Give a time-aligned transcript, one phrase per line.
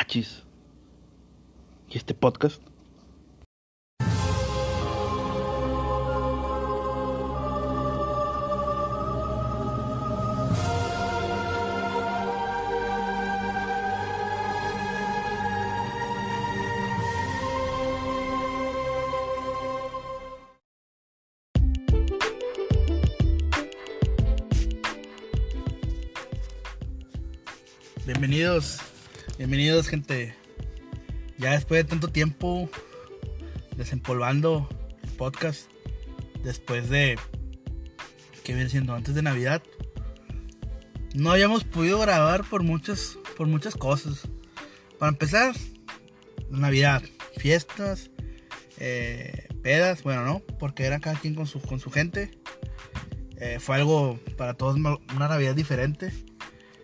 [0.00, 0.44] Achis.
[1.90, 2.62] ¿Y este podcast?
[29.90, 30.34] Gente.
[31.38, 32.70] Ya después de tanto tiempo
[33.76, 34.68] desempolvando
[35.02, 35.68] el podcast,
[36.44, 37.18] después de
[38.44, 39.62] que viene siendo antes de Navidad,
[41.14, 44.28] no habíamos podido grabar por muchas, por muchas cosas.
[44.98, 45.54] Para empezar,
[46.50, 47.02] Navidad,
[47.36, 48.10] fiestas,
[48.78, 52.30] eh, pedas, bueno, no, porque era cada quien con su, con su gente.
[53.38, 56.12] Eh, fue algo para todos una Navidad diferente.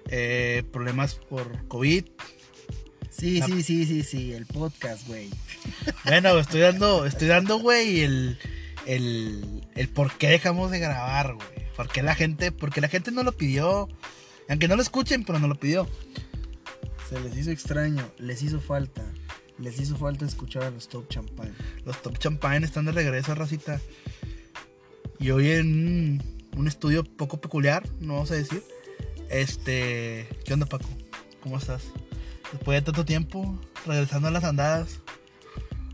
[0.09, 2.05] Eh, problemas por COVID.
[3.19, 5.31] Sí, sí, sí, sí, sí, el podcast, güey.
[6.05, 8.39] Bueno, estoy dando, estoy dando, güey, el,
[8.87, 11.49] el, el por qué dejamos de grabar, güey.
[11.77, 13.89] Porque la gente, porque la gente no lo pidió.
[14.49, 15.89] Aunque no lo escuchen, pero no lo pidió.
[17.09, 19.03] Se les hizo extraño, les hizo falta.
[19.59, 21.55] Les hizo falta escuchar a los Top Champagne.
[21.85, 23.81] Los Top Champagne están de regreso, racita.
[25.19, 26.23] Y hoy en
[26.55, 28.63] un estudio poco peculiar, no vamos a decir.
[29.31, 30.89] Este, ¿qué onda, Paco?
[31.41, 31.85] ¿Cómo estás?
[32.53, 35.01] Después de tanto tiempo, regresando a las andadas.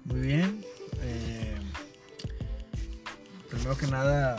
[0.05, 0.65] Muy bien.
[1.03, 1.57] Eh,
[3.49, 4.37] primero que nada,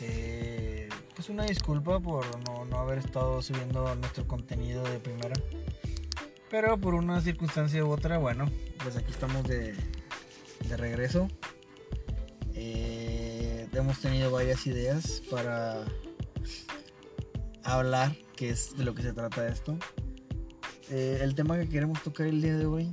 [0.00, 5.34] eh, pues una disculpa por no, no haber estado subiendo nuestro contenido de primera.
[6.50, 8.50] Pero por una circunstancia u otra, bueno,
[8.82, 9.74] pues aquí estamos de,
[10.68, 11.28] de regreso.
[12.54, 15.84] Eh, hemos tenido varias ideas para
[17.64, 19.78] hablar, que es de lo que se trata esto.
[20.94, 22.90] Eh, el tema que queremos tocar el día de hoy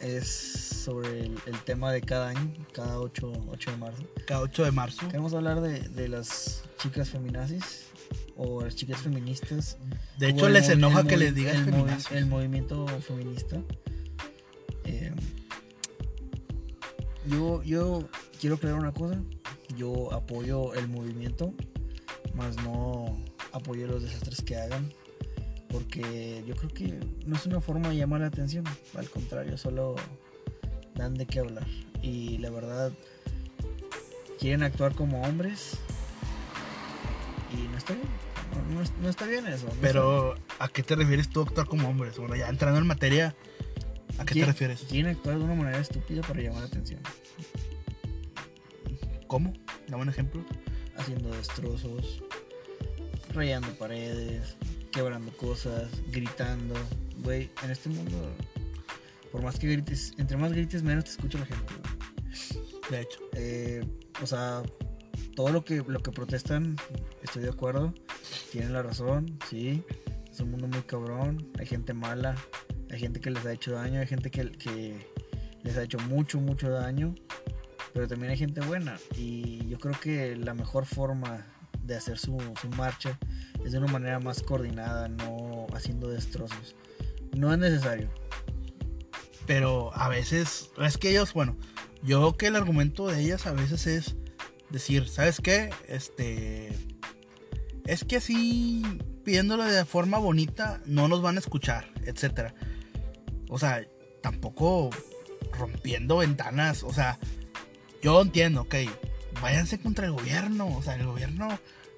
[0.00, 4.02] es sobre el, el tema de cada año, cada 8, 8 de marzo.
[4.26, 5.06] Cada 8 de marzo.
[5.06, 7.86] Queremos hablar de, de las chicas feminazis
[8.36, 9.76] o las chicas feministas.
[10.18, 12.10] De hecho, les enoja que les digan el, movi- feminazis.
[12.12, 13.62] el movimiento feminista.
[14.84, 15.12] Eh,
[17.28, 18.08] yo, yo
[18.40, 19.20] quiero aclarar una cosa.
[19.76, 21.52] Yo apoyo el movimiento,
[22.34, 23.16] más no
[23.52, 24.92] apoyo los desastres que hagan.
[25.68, 28.64] Porque yo creo que no es una forma de llamar la atención.
[28.96, 29.96] Al contrario, solo
[30.94, 31.66] dan de qué hablar.
[32.02, 32.92] Y la verdad,
[34.38, 35.74] quieren actuar como hombres.
[37.52, 38.08] Y no está bien.
[38.54, 39.66] No, no es- no está bien eso.
[39.66, 42.16] no Pero, ¿a qué te refieres tú actuar como hombres?
[42.18, 43.34] Bueno, ya entrando en materia,
[44.16, 44.80] ¿a qué te ¿Quién- refieres?
[44.88, 47.00] Quieren actuar de una manera estúpida para llamar la atención.
[49.26, 49.52] ¿Cómo?
[49.88, 50.42] Dame un ejemplo.
[50.96, 52.22] Haciendo destrozos,
[53.34, 54.56] rayando paredes,
[54.90, 56.74] quebrando cosas, gritando.
[57.22, 58.30] Güey, en este mundo,
[59.32, 61.72] por más que grites, entre más grites, menos te escucha la gente.
[61.74, 62.90] güey.
[62.90, 63.84] De hecho, Eh,
[64.22, 64.62] o sea,
[65.36, 66.76] todo lo que, lo que protestan,
[67.22, 67.94] estoy de acuerdo.
[68.50, 69.82] Tienen la razón, sí.
[70.30, 71.50] Es un mundo muy cabrón.
[71.58, 72.36] Hay gente mala.
[72.90, 74.00] Hay gente que les ha hecho daño.
[74.00, 75.06] Hay gente que, que
[75.62, 77.14] les ha hecho mucho, mucho daño.
[77.92, 78.96] Pero también hay gente buena.
[79.16, 81.46] Y yo creo que la mejor forma
[81.88, 83.18] de hacer su, su marcha
[83.64, 86.76] es de una manera más coordinada, no haciendo destrozos.
[87.36, 88.08] No es necesario.
[89.46, 91.56] pero a veces, es que ellos, bueno,
[92.02, 94.16] yo creo que el argumento de ellas a veces es
[94.70, 95.70] decir, ¿sabes qué?
[95.88, 96.68] Este,
[97.86, 98.84] es que así,
[99.24, 102.54] pidiéndolo de forma bonita, no nos van a escuchar, etcétera.
[103.48, 103.82] O sea,
[104.22, 104.90] tampoco
[105.52, 107.18] rompiendo ventanas, o sea,
[108.02, 108.74] yo entiendo, ok,
[109.40, 111.48] váyanse contra el gobierno, o sea, el gobierno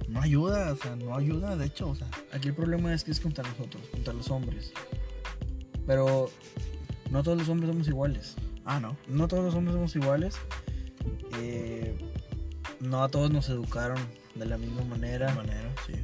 [0.09, 3.11] no ayuda, o sea, no ayuda, de hecho, o sea, Aquí el problema es que
[3.11, 4.73] es contra nosotros, contra los hombres.
[5.87, 6.31] Pero
[7.11, 8.37] no todos los hombres somos iguales.
[8.65, 10.37] ah, no, No todos los hombres somos iguales.
[11.39, 11.97] Eh,
[12.81, 13.99] no a todos nos educaron
[14.35, 15.35] de la misma de manera.
[15.35, 15.95] manera, sí.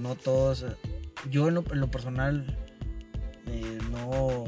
[0.00, 0.64] No todos.
[1.30, 2.56] Yo en lo, en lo personal
[3.46, 4.44] eh, no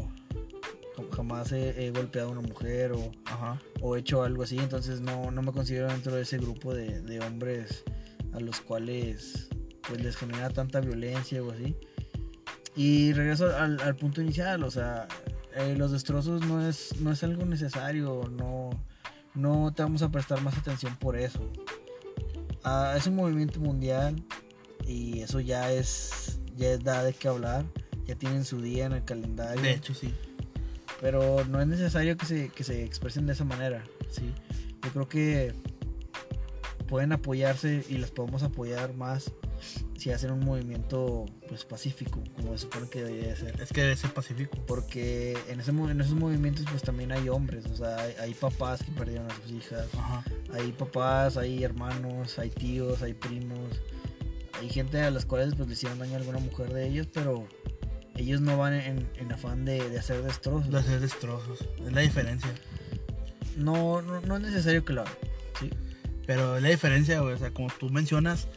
[1.12, 3.60] jamás he, he golpeado a una mujer o, Ajá.
[3.80, 4.58] o hecho algo así.
[4.58, 7.84] Entonces no, no me considero dentro de ese grupo de, de hombres
[8.32, 9.48] a los cuales
[9.88, 11.76] pues les genera tanta violencia o así.
[12.76, 15.08] Y regreso al, al punto inicial, o sea,
[15.56, 18.70] eh, los destrozos no es, no es algo necesario, no,
[19.34, 21.40] no te vamos a prestar más atención por eso.
[22.62, 24.22] Ah, es un movimiento mundial
[24.86, 27.64] y eso ya es, ya es da de qué hablar,
[28.06, 29.62] ya tienen su día en el calendario.
[29.62, 30.14] De hecho, sí.
[31.00, 34.32] Pero no es necesario que se, que se expresen de esa manera, ¿sí?
[34.84, 35.54] Yo creo que
[36.88, 39.32] pueden apoyarse y las podemos apoyar más
[39.96, 43.60] si hacen un movimiento pues pacífico, como se supone que debería de ser.
[43.60, 44.56] Es que debe ser pacífico.
[44.66, 48.82] Porque en, ese, en esos movimientos pues también hay hombres, o sea, hay, hay papás
[48.82, 50.24] que perdieron a sus hijas, Ajá.
[50.52, 53.80] hay papás, hay hermanos, hay tíos, hay primos,
[54.60, 57.46] hay gente a las cuales pues le hicieron daño a alguna mujer de ellos, pero
[58.18, 60.70] ellos no van en, en afán de, de hacer destrozos.
[60.70, 61.60] De hacer destrozos.
[61.84, 62.52] Es la diferencia.
[63.56, 65.14] No, no, no es necesario que lo hagan.
[65.60, 65.70] ¿sí?
[66.26, 67.34] Pero es la diferencia, güey.
[67.34, 68.48] O sea, como tú mencionas,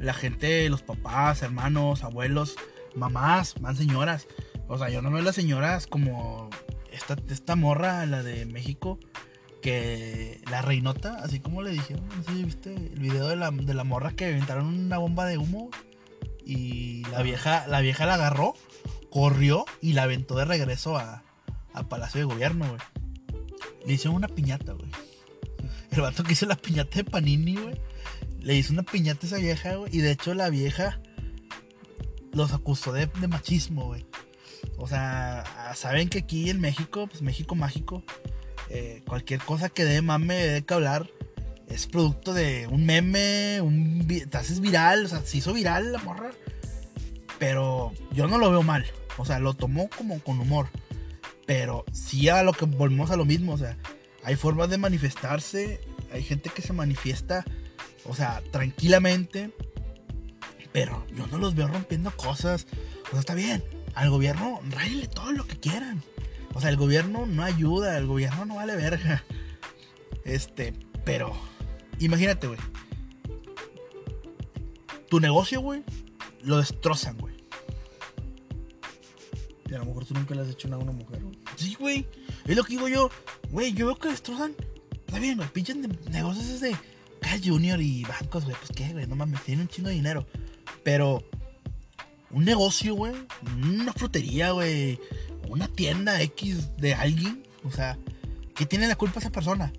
[0.00, 2.56] la gente, los papás, hermanos, abuelos,
[2.94, 4.26] mamás, más señoras.
[4.68, 6.50] O sea, yo no veo a las señoras como
[6.90, 8.98] esta, esta morra, la de México,
[9.60, 13.74] que la reinota, así como le dijeron, no sé viste el video de la, de
[13.74, 15.70] la morra que aventaron una bomba de humo
[16.44, 18.54] y la vieja, la vieja la agarró,
[19.12, 21.22] corrió y la aventó de regreso a,
[21.74, 22.80] a Palacio de Gobierno, güey.
[23.86, 24.90] Le hicieron una piñata, güey.
[25.90, 27.78] El vato que hizo la piñata de Panini, güey.
[28.40, 29.94] Le hizo una piñata a esa vieja, güey.
[29.94, 30.98] Y de hecho la vieja
[32.32, 34.06] los acusó de, machismo, güey.
[34.78, 38.02] O sea, saben que aquí en México, pues México mágico,
[38.70, 41.10] eh, cualquier cosa que dé mame, de que hablar,
[41.68, 45.98] es producto de un meme, un te haces viral, o sea, se hizo viral la
[45.98, 46.30] morra.
[47.38, 48.86] Pero yo no lo veo mal.
[49.18, 50.68] O sea, lo tomó como con humor.
[51.46, 53.76] Pero sí a lo que volvemos a lo mismo, o sea,
[54.24, 55.80] hay formas de manifestarse,
[56.12, 57.44] hay gente que se manifiesta,
[58.04, 59.50] o sea, tranquilamente,
[60.72, 62.66] pero yo no los veo rompiendo cosas.
[63.08, 63.62] O sea, está bien,
[63.94, 66.02] al gobierno ráyele todo lo que quieran.
[66.54, 69.24] O sea, el gobierno no ayuda, el gobierno no vale verga.
[70.24, 70.74] Este,
[71.04, 71.32] pero
[71.98, 72.58] imagínate, güey.
[75.08, 75.82] Tu negocio, güey,
[76.42, 77.31] lo destrozan, güey.
[79.72, 81.18] Y a lo mejor tú nunca le has hecho nada a una mujer.
[81.56, 82.06] Sí, güey.
[82.44, 83.08] Es lo que digo yo.
[83.50, 84.54] Güey, yo veo que destrozan.
[85.06, 85.48] Está bien, güey.
[85.48, 86.76] Pinches ne- negocios es de
[87.22, 88.54] Cal Junior y bancos, güey.
[88.58, 89.06] Pues qué, güey.
[89.06, 90.26] No mames, tienen un chingo de dinero.
[90.84, 91.24] Pero
[92.30, 93.14] un negocio, güey.
[93.62, 95.00] Una frutería, güey.
[95.48, 97.42] Una tienda X de alguien.
[97.64, 97.96] O sea,
[98.54, 99.72] ¿qué tiene la culpa esa persona?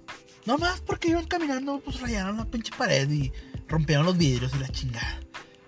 [0.47, 3.31] No más porque iban caminando, pues rayaron la pinche pared y
[3.67, 5.19] rompieron los vidrios y la chingada.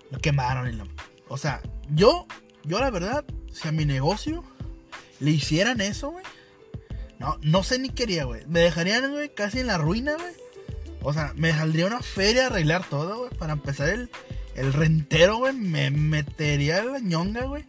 [0.09, 0.87] Lo quemaron y la...
[1.27, 1.61] O sea,
[1.93, 2.25] yo,
[2.63, 3.23] yo la verdad,
[3.55, 4.43] si a mi negocio
[5.19, 6.25] le hicieran eso, güey.
[7.19, 8.45] No, no sé ni quería, güey.
[8.47, 10.33] Me dejarían, güey, casi en la ruina, güey.
[11.01, 13.29] O sea, me saldría una feria a arreglar todo, güey.
[13.37, 14.09] Para empezar el,
[14.55, 15.53] el rentero, güey.
[15.53, 17.63] Me metería la ñonga, güey.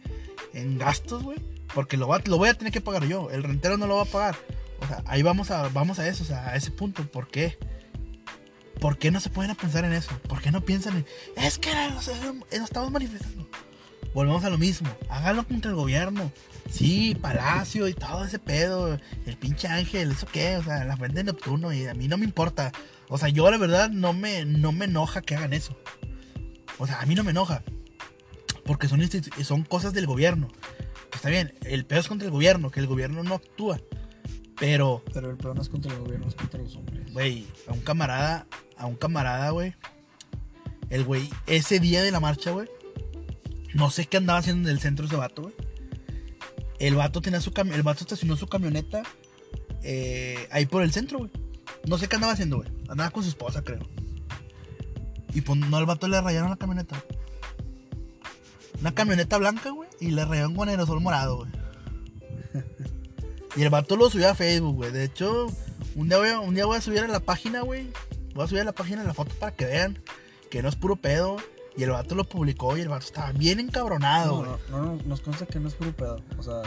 [0.53, 1.37] En gastos, güey.
[1.73, 3.29] Porque lo, va- lo voy a tener que pagar yo.
[3.31, 4.35] El rentero no lo va a pagar.
[4.81, 7.03] O sea, ahí vamos a, vamos a eso, o sea, a ese punto.
[7.09, 7.57] ¿Por qué?
[8.81, 10.11] ¿Por qué no se pueden pensar en eso?
[10.27, 11.05] ¿Por qué no piensan en...
[11.35, 13.49] Es que nos, nos estamos manifestando.
[14.13, 14.89] Volvemos a lo mismo.
[15.09, 16.31] Háganlo contra el gobierno.
[16.69, 18.97] Sí, Palacio y todo ese pedo.
[19.25, 20.57] El pinche ángel, ¿eso qué?
[20.57, 22.71] O sea, la fuente de Neptuno y a mí no me importa.
[23.09, 25.77] O sea, yo la verdad no me, no me enoja que hagan eso.
[26.77, 27.63] O sea, a mí no me enoja.
[28.65, 29.01] Porque son,
[29.43, 30.49] son cosas del gobierno.
[31.13, 33.79] Está bien, el pedo es contra el gobierno, que el gobierno no actúa.
[34.59, 37.13] Pero, Pero el peor no es contra el gobierno, es contra los hombres.
[37.13, 39.75] güey, a un camarada, a un camarada, güey.
[40.89, 42.67] El güey, ese día de la marcha, güey.
[43.73, 45.55] No sé qué andaba haciendo en el centro ese vato, güey.
[46.79, 49.03] El vato tenía su cami- el vato estacionó su camioneta
[49.83, 51.31] eh, ahí por el centro, güey.
[51.87, 52.69] No sé qué andaba haciendo, güey.
[52.89, 53.79] Andaba con su esposa, creo.
[55.33, 57.03] Y pues no al vato le rayaron la camioneta.
[58.79, 59.89] Una camioneta blanca, güey.
[59.99, 61.51] Y le rayaron con aerosol morado, güey.
[63.55, 64.91] Y el vato lo subió a Facebook, güey.
[64.91, 65.47] De hecho,
[65.95, 67.91] un día, voy a, un día voy a subir a la página, güey.
[68.35, 69.99] Voy a subir a la página la foto para que vean
[70.51, 71.37] que no es puro pedo.
[71.77, 74.59] Y el vato lo publicó y el vato estaba bien encabronado, No, güey.
[74.71, 76.21] no, no, no, nos consta que no es puro pedo.
[76.37, 76.63] O sea,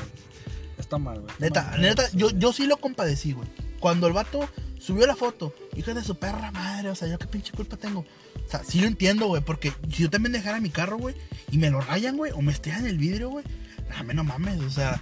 [0.78, 1.34] está mal, güey.
[1.40, 1.80] Neta, mal.
[1.80, 3.48] neta, Sí, yo, yo sí lo compadecí, güey.
[3.80, 4.48] Cuando el vato
[4.78, 8.00] subió la foto, hijo de su perra madre, o sea, yo qué pinche culpa tengo.
[8.00, 11.14] O sea, sí lo entiendo, güey, porque si yo también dejara mi carro, güey,
[11.50, 13.44] y me lo rayan, güey, o me estrellan el vidrio, güey,
[13.88, 15.00] dame no mames, o sea,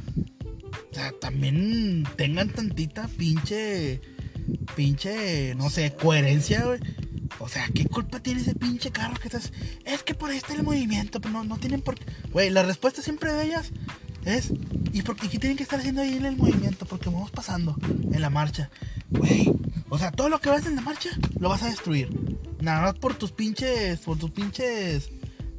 [0.90, 4.00] o sea, también tengan tantita pinche,
[4.76, 6.80] pinche, no sé, coherencia, güey.
[7.40, 9.52] O sea, ¿qué culpa tiene ese pinche carro que estás?
[9.84, 12.04] Es que por ahí está el movimiento, pero no, no tienen por qué.
[12.32, 13.70] Güey, la respuesta siempre de ellas
[14.24, 14.52] es,
[14.92, 16.84] ¿y por qué tienen que estar haciendo ahí en el movimiento?
[16.84, 18.70] Porque vamos pasando en la marcha.
[19.10, 19.52] Güey,
[19.88, 22.08] o sea, todo lo que vas en la marcha lo vas a destruir.
[22.60, 25.10] Nada más por tus pinches, por tus pinches,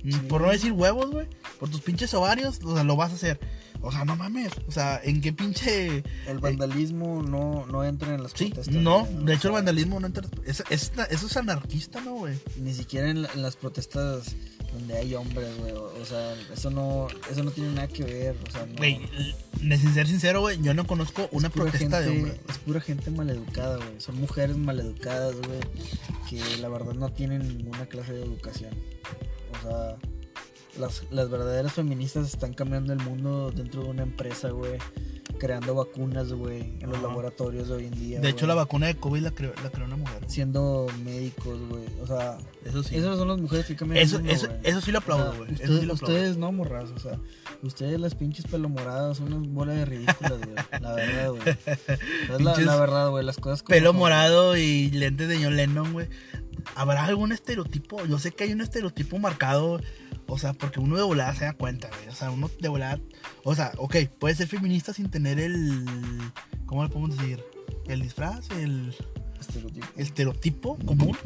[0.04, 0.20] mm, Sí.
[0.28, 1.28] por no decir huevos, güey,
[1.60, 3.40] por tus pinches ovarios, o sea, lo vas a hacer.
[3.82, 6.04] O sea, no mames, o sea, ¿en qué pinche...?
[6.28, 8.76] El vandalismo no, no entra en las Sí, protestas.
[8.76, 10.26] no, de hecho el vandalismo no entra...
[10.46, 12.38] es- es- eso es anarquista, ¿no, güey?
[12.58, 14.36] Ni siquiera en, la- en las protestas
[14.74, 15.72] donde hay hombres, güey.
[15.72, 18.36] O, sea, eso no, eso no tiene nada que ver.
[18.48, 18.76] O sea, no.
[18.78, 19.00] Güey,
[19.78, 22.42] sin ser sincero, güey, yo no conozco Es una protesta de gente- hombre.
[22.50, 24.00] Es pura gente maleducada, güey.
[24.02, 25.60] Son mujeres maleducadas, güey.
[26.30, 28.72] Que la verdad no tienen ninguna clase de educación.
[29.58, 29.96] O sea,
[30.80, 34.78] las, las verdaderas feministas están cambiando el mundo dentro de una empresa, güey.
[35.38, 37.08] Creando vacunas, güey, en los Ajá.
[37.08, 38.20] laboratorios de hoy en día.
[38.20, 40.18] De hecho, la vacuna de COVID la creó, la creó una mujer.
[40.20, 40.30] güey.
[40.30, 41.84] Siendo médicos, güey.
[42.02, 42.98] O sea, Eso sí.
[42.98, 44.60] esas son las mujeres que cambian Eso, el mundo, eso, güey.
[44.64, 45.52] eso sí lo O sea, aplaudo, güey.
[45.54, 46.14] Ustedes, sí lo aplaudo.
[46.16, 47.20] ustedes no, morras, o sea,
[47.62, 50.56] ustedes las pinches pelomoradas son unas bolas de ridículas, güey.
[50.82, 51.42] La verdad, güey.
[52.58, 53.98] Es la, verdad, güey, las cosas como Pelo son.
[53.98, 56.08] morado y lentes de John Lennon, güey.
[56.76, 58.04] ¿Habrá algún estereotipo?
[58.06, 59.80] Yo sé que hay un estereotipo marcado,
[60.30, 62.08] o sea, porque uno de volada se da cuenta, güey.
[62.08, 63.00] O sea, uno de volada.
[63.44, 65.86] O sea, ok, puede ser feminista sin tener el.
[66.66, 67.44] ¿Cómo le podemos decir?
[67.88, 68.96] El disfraz, el,
[69.40, 69.88] Estereotipo.
[69.96, 71.18] el estereotipo común.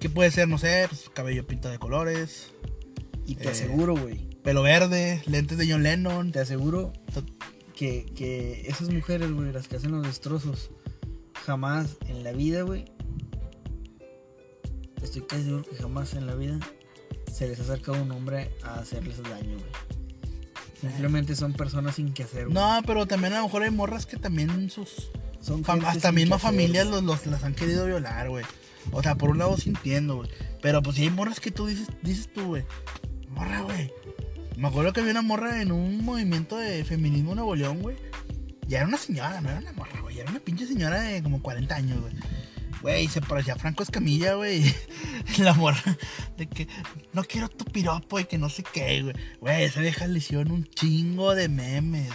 [0.00, 2.50] Que puede ser, no sé, pues, cabello pinta de colores,
[3.26, 6.32] Y te Eh, aseguro, güey, pelo verde, lentes de John Lennon.
[6.32, 6.92] te aseguro
[7.74, 10.70] que, que esas mujeres, güey, las que hacen los destrozos,
[11.44, 12.84] jamás en la vida, güey,
[15.02, 16.58] estoy casi seguro que jamás en la vida
[17.36, 19.70] se les ha acercado un hombre a hacerles daño, güey.
[20.80, 22.54] Simplemente son personas sin que hacer, güey.
[22.54, 26.86] No, pero también a lo mejor hay morras que también sus son Fam- hasta familias
[26.88, 27.02] güey.
[27.02, 28.44] los, los- las han querido violar, güey.
[28.92, 30.30] O sea, por un lado sí entiendo, güey.
[30.62, 32.64] Pero pues si hay morras que tú dices, dices tú, güey.
[33.30, 33.90] Morra, güey.
[34.56, 37.96] Me acuerdo que había una morra en un movimiento de feminismo en Nuevo León, güey.
[38.68, 40.18] Ya era una señora, no era una morra, güey.
[40.18, 42.12] Era una pinche señora de como 40 años, güey.
[42.86, 44.72] Güey, se parecía Franco Escamilla, güey.
[45.38, 45.98] La morra
[46.36, 46.68] de que
[47.12, 49.16] no quiero tu piropo y que no sé qué, güey.
[49.40, 52.12] Güey, esa vieja le hicieron un chingo de memes.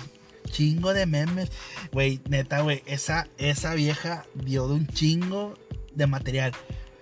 [0.50, 1.52] Chingo de memes.
[1.92, 5.56] Güey, neta, güey, esa, esa vieja dio de un chingo
[5.94, 6.54] de material.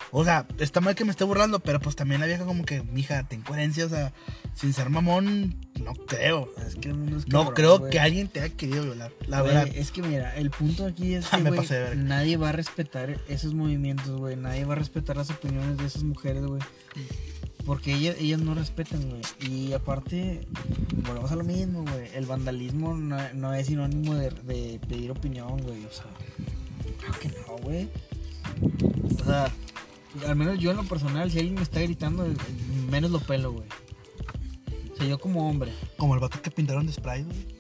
[0.10, 2.82] O sea, está mal que me esté burlando, pero pues también la vieja como que,
[2.82, 4.14] mija, ten coherencia, o sea,
[4.60, 6.50] sin ser mamón, no creo.
[6.68, 9.68] Es que mundo es No cabrón, creo que alguien te haya querido violar, la verdad.
[9.74, 13.22] Es que mira, el punto aquí es Ah, que me pasé nadie va a respetar
[13.30, 14.36] esos movimientos, güey.
[14.36, 16.62] Nadie va a respetar las opiniones de esas mujeres, güey.
[17.66, 19.22] Porque ellas, ellas no respetan, güey.
[19.50, 20.46] Y aparte,
[21.06, 22.10] volvemos a lo mismo, güey.
[22.14, 25.86] El vandalismo no, no es sinónimo de, de pedir opinión, güey.
[25.86, 26.06] O sea,
[27.00, 27.88] claro que no, güey.
[29.06, 29.50] O sea,
[30.28, 32.28] al menos yo en lo personal, si alguien me está gritando,
[32.90, 33.66] menos lo pelo, güey.
[35.08, 35.72] Yo como hombre.
[35.98, 37.60] Como el vato que pintaron de Sprite, güey.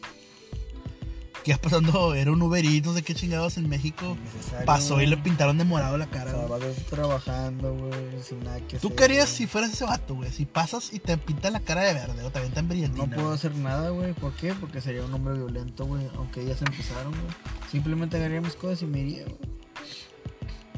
[1.43, 4.17] Que ya pasando, era un Uber Eats, no sé qué chingados en México.
[4.65, 6.59] Pasó y le pintaron de morado la O cara, sea, güey.
[6.59, 9.37] vas trabajando, güey, sin nada que ¿Tú hacer, qué harías güey.
[9.37, 10.29] si fueras ese vato, güey?
[10.33, 13.05] Si pasas y te pintan la cara de verde o también tan brillantina.
[13.05, 13.35] No puedo güey?
[13.37, 14.11] hacer nada, güey.
[14.13, 14.53] ¿Por qué?
[14.53, 16.09] Porque sería un hombre violento, güey.
[16.17, 17.33] Aunque ellas empezaron, güey.
[17.71, 19.37] Simplemente agarraría mis cosas y me iría, güey.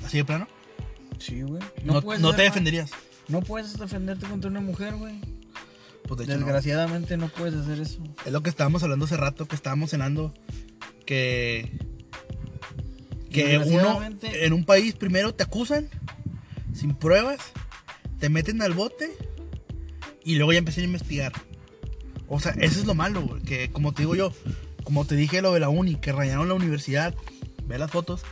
[0.05, 0.47] ¿Así de plano?
[1.17, 1.61] Sí, güey.
[1.83, 2.49] No, puedes no hacer te nada.
[2.51, 2.91] defenderías.
[3.27, 5.19] No puedes defenderte contra una mujer, güey.
[6.11, 6.45] Pues de hecho, no.
[6.45, 7.29] Desgraciadamente no.
[7.29, 8.03] puedes hacer eso.
[8.25, 10.33] Es lo que estábamos hablando hace rato, que estábamos cenando.
[11.05, 11.79] Que.
[13.31, 15.87] Que uno en un país primero te acusan
[16.73, 17.39] sin pruebas,
[18.19, 19.09] te meten al bote
[20.25, 21.31] y luego ya empiezan a investigar.
[22.27, 24.33] O sea, eso es lo malo, güey, que como te digo yo,
[24.83, 27.15] como te dije lo de la uni, que rayaron la universidad,
[27.67, 28.23] ve las fotos,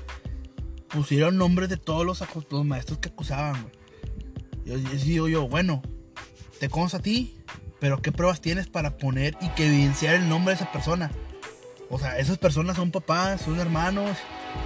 [0.90, 2.22] pusieron nombres de todos los,
[2.52, 3.74] los maestros que acusaban, güey.
[4.66, 5.82] Yo, yo digo yo, bueno,
[6.60, 7.39] te consta a ti,
[7.80, 11.12] pero ¿qué pruebas tienes para poner y que evidenciar el nombre de esa persona?
[11.90, 14.18] O sea, esas personas son papás, son hermanos,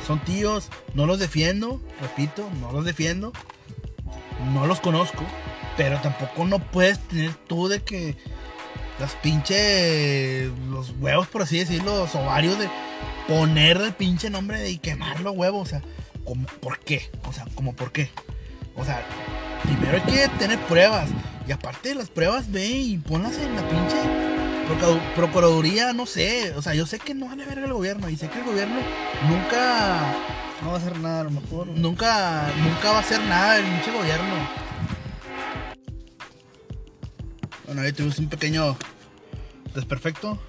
[0.06, 3.32] son tíos, no los defiendo, repito, no los defiendo,
[4.54, 5.24] no los conozco,
[5.78, 8.18] pero tampoco no puedes tener tú de que
[9.00, 12.70] las pinche, los huevos, por así decirlo, los ovarios de
[13.28, 15.82] poner el pinche nombre y quemarlo huevos, o sea,
[16.60, 17.10] ¿por qué?
[17.28, 18.10] O sea, como, ¿por qué?
[18.76, 19.06] O sea,
[19.64, 21.10] primero hay que tener pruebas,
[21.48, 24.34] y aparte de las pruebas, ve y ponlas en la pinche
[25.16, 28.16] Procuraduría, no sé, o sea, yo sé que no van a ver el gobierno y
[28.16, 28.80] sé que el gobierno
[29.28, 30.16] nunca,
[30.62, 31.68] No va a hacer nada a lo mejor.
[31.68, 34.50] nunca, nunca va a hacer nada el pinche gobierno.
[37.66, 38.78] Bueno, ahí tuvimos un pequeño
[39.76, 40.40] desperfecto.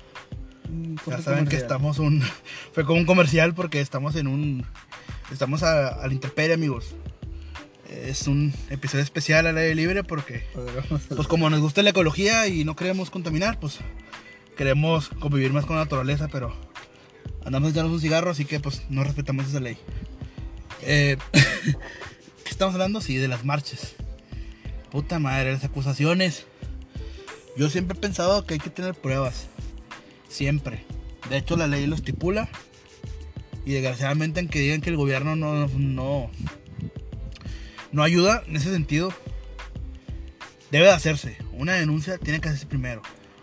[1.06, 2.22] Ya saben que estamos un,
[2.72, 4.64] fue como un comercial porque estamos en un,
[5.32, 6.94] estamos a, a la intemperie, amigos.
[7.90, 10.44] Es un episodio especial al aire libre porque
[11.14, 13.78] pues como nos gusta la ecología y no queremos contaminar, pues
[14.56, 16.54] queremos convivir más con la naturaleza, pero
[17.44, 19.76] andamos echando un cigarro, así que pues no respetamos esa ley.
[20.82, 23.00] Eh, ¿Qué estamos hablando?
[23.00, 23.94] Sí, de las marchas.
[24.90, 26.46] Puta madre, las acusaciones.
[27.56, 29.46] Yo siempre he pensado que hay que tener pruebas.
[30.28, 30.84] Siempre.
[31.30, 32.48] De hecho, la ley lo estipula.
[33.64, 36.30] Y desgraciadamente, aunque digan que el gobierno no, no,
[37.94, 39.12] no ayuda en ese sentido,
[40.70, 41.38] debe de hacerse.
[41.52, 43.02] Una denuncia tiene que hacerse primero.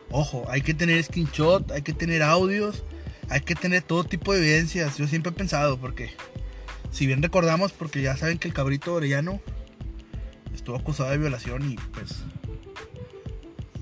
[0.09, 2.83] Ojo, hay que tener screenshot, hay que tener audios,
[3.29, 4.97] hay que tener todo tipo de evidencias.
[4.97, 6.11] Yo siempre he pensado, porque
[6.91, 9.39] si bien recordamos, porque ya saben que el cabrito Orellano
[10.53, 12.17] estuvo acusado de violación y pues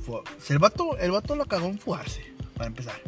[0.05, 2.21] Fu- El vato, el vato lo cagó en fugarse,
[2.55, 3.01] para empezar.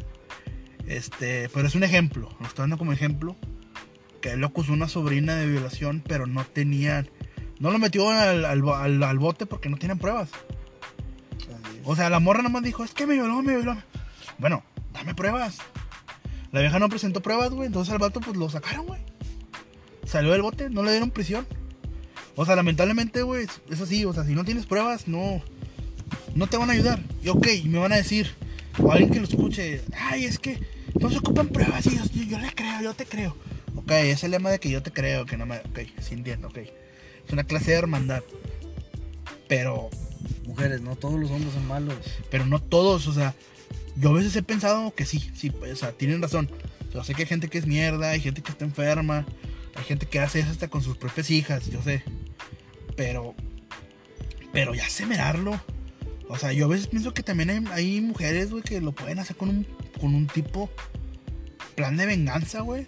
[0.87, 3.35] Este, pero es un ejemplo, lo estoy dando como ejemplo.
[4.19, 7.09] Que él lo acusó una sobrina de violación, pero no tenían.
[7.61, 10.29] No lo metió al, al, al- bote porque no tienen pruebas.
[11.83, 13.77] O sea, la morra nomás dijo, es que me violó, me violó.
[14.39, 14.63] Bueno,
[14.93, 15.59] dame pruebas.
[16.51, 17.67] La vieja no presentó pruebas, güey.
[17.67, 19.01] Entonces al vato pues lo sacaron, güey.
[20.05, 21.45] Salió del bote, no le dieron prisión.
[22.35, 24.05] O sea, lamentablemente, güey, es- así.
[24.05, 25.41] O sea, si no tienes pruebas, no,
[26.33, 26.99] no te van a ayudar.
[27.23, 28.33] Y ok, me van a decir,
[28.79, 30.59] o alguien que lo escuche, ay, es que
[30.99, 31.85] no se ocupan pruebas.
[31.85, 33.37] Y yo, yo, yo le creo, yo te creo.
[33.75, 35.57] Ok, es el lema de que yo te creo, que no me...
[35.59, 36.57] Ok, sí entiendo, ok.
[37.31, 38.23] Es una clase de hermandad.
[39.47, 39.89] Pero
[40.45, 41.95] Mujeres, no todos los hombres son malos.
[42.29, 43.33] pero no todos, o sea,
[43.95, 46.51] yo a veces he pensado que sí, sí, o sea, tienen razón.
[46.93, 49.25] Yo sé que hay gente que es mierda, hay gente que está enferma,
[49.75, 52.03] hay gente que hace eso hasta con sus propias hijas, yo sé.
[52.97, 53.33] Pero,
[54.51, 55.57] pero ya semerarlo.
[56.27, 59.19] O sea, yo a veces pienso que también hay, hay mujeres, güey, que lo pueden
[59.19, 59.67] hacer con un,
[60.01, 60.69] con un tipo
[61.75, 62.87] plan de venganza, güey.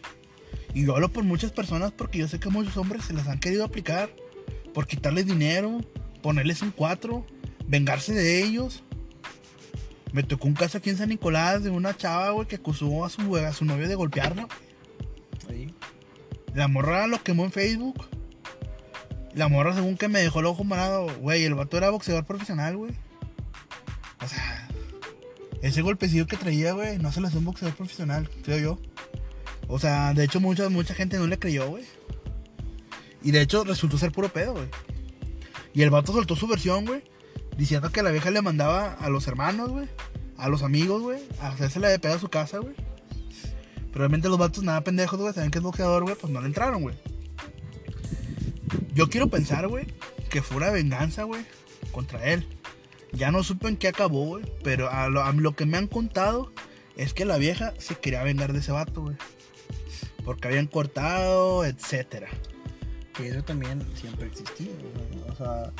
[0.73, 3.39] Y yo hablo por muchas personas porque yo sé que muchos hombres se las han
[3.39, 4.09] querido aplicar
[4.73, 5.81] por quitarles dinero,
[6.21, 7.25] ponerles un cuatro,
[7.65, 8.83] vengarse de ellos.
[10.11, 13.09] Me tocó un caso aquí en San Nicolás de una chava, güey, que acusó a
[13.09, 14.47] su, a su novio de golpearla.
[15.49, 15.73] Ahí.
[16.53, 18.05] La morra lo quemó en Facebook.
[19.33, 22.77] La morra, según que me dejó el ojo morado, güey, el vato era boxeador profesional,
[22.77, 22.91] güey.
[24.23, 24.69] O sea,
[25.63, 28.79] ese golpecillo que traía, güey, no se lo hace un boxeador profesional, creo yo.
[29.67, 31.85] O sea, de hecho, mucha, mucha gente no le creyó, güey.
[33.23, 34.67] Y de hecho, resultó ser puro pedo, güey.
[35.73, 37.03] Y el vato soltó su versión, güey.
[37.57, 39.87] Diciendo que la vieja le mandaba a los hermanos, güey.
[40.37, 41.19] A los amigos, güey.
[41.39, 42.75] A hacérsela de pedo a su casa, güey.
[43.75, 45.33] Pero realmente los vatos nada pendejos, güey.
[45.33, 46.15] Saben que es boxeador, güey.
[46.15, 46.95] Pues no le entraron, güey.
[48.93, 49.87] Yo quiero pensar, güey.
[50.29, 51.45] Que fue una venganza, güey.
[51.91, 52.47] Contra él.
[53.13, 54.43] Ya no supe en qué acabó, güey.
[54.63, 56.51] Pero a lo, lo que me han contado
[56.97, 59.15] es que la vieja se quería vengar de ese vato, güey.
[60.25, 62.29] Porque habían cortado, etcétera.
[63.15, 64.73] Que eso también siempre ha existido.
[64.79, 65.29] güey.
[65.31, 65.71] O sea,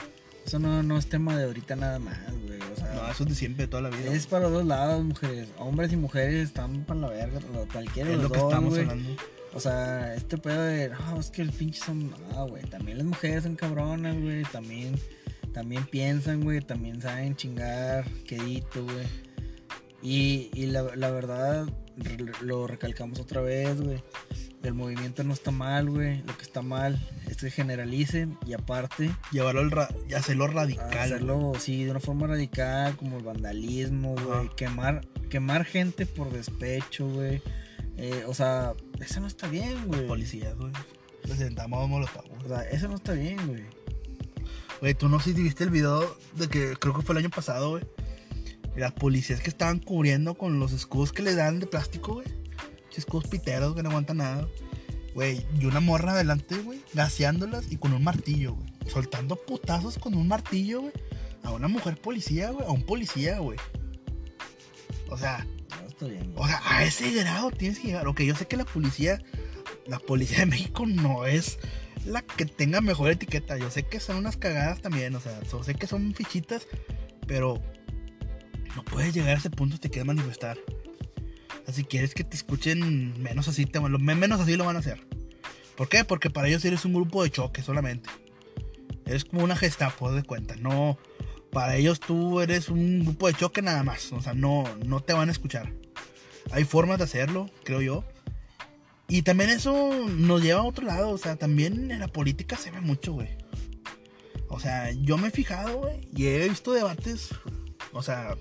[0.46, 2.60] eso no, no es tema de ahorita nada más, güey.
[2.72, 4.14] O sea, No, eso es de siempre, de toda la vida.
[4.14, 5.50] es para los dos lados, mujeres.
[5.58, 7.40] Hombres y mujeres están para la verga.
[7.72, 8.82] Cualquiera de Es los lo que dos, estamos güey.
[8.84, 9.22] hablando.
[9.56, 13.06] O sea, este pedo de, no, es que el pinche son, no, güey, también las
[13.06, 14.96] mujeres son cabronas, güey, también,
[15.54, 19.06] también piensan, güey, también saben chingar, quedito, güey.
[20.02, 21.68] Y, y la, la verdad,
[22.42, 24.04] lo recalcamos otra vez, güey,
[24.64, 27.00] el movimiento no está mal, güey, lo que está mal
[27.30, 30.98] es que generalicen y aparte Llevarlo al ra- y hacerlo radical.
[30.98, 37.08] hacerlo, sí, de una forma radical, como el vandalismo, güey, quemar, quemar gente por despecho,
[37.08, 37.42] güey.
[37.98, 40.08] Eh, o sea, eso no está bien, güey.
[40.08, 40.72] Policías, güey.
[41.22, 42.24] Presentamos molotov.
[42.44, 43.64] O sea, eso no está bien, güey.
[44.82, 47.30] Güey, tú no sé si viste el video de que creo que fue el año
[47.30, 47.84] pasado, güey.
[48.76, 52.28] Las policías que estaban cubriendo con los escudos que le dan de plástico, güey.
[53.00, 54.48] Escudos piteros que no aguantan nada.
[55.14, 58.68] Güey, y una morra adelante, güey, gaseándolas y con un martillo, güey.
[58.88, 60.94] Soltando putazos con un martillo, güey.
[61.44, 62.66] A una mujer policía, güey.
[62.66, 63.60] A un policía, güey.
[65.10, 65.46] O sea,
[65.82, 68.08] No está bien, o sea, a ese grado tienes que llegar.
[68.08, 69.22] Ok, yo sé que la policía,
[69.86, 71.60] la policía de México no es
[72.06, 73.58] la que tenga mejor etiqueta.
[73.58, 76.68] Yo sé que son unas cagadas también, o sea, yo sé que son fichitas,
[77.28, 77.62] pero
[78.76, 80.58] no puedes llegar a ese punto si te quieres manifestar.
[81.72, 85.06] Si quieres que te escuchen menos así, te, menos así lo van a hacer.
[85.76, 86.04] ¿Por qué?
[86.04, 88.10] Porque para ellos eres un grupo de choque solamente.
[89.06, 90.56] Eres como una gestapo, de cuenta.
[90.56, 90.98] No,
[91.52, 94.12] para ellos tú eres un grupo de choque nada más.
[94.12, 95.74] O sea, no, no te van a escuchar.
[96.52, 98.04] Hay formas de hacerlo, creo yo.
[99.08, 101.10] Y también eso nos lleva a otro lado.
[101.10, 103.30] O sea, también en la política se ve mucho, güey.
[104.50, 107.30] O sea, yo me he fijado, güey, y he visto debates.
[107.92, 108.36] O sea,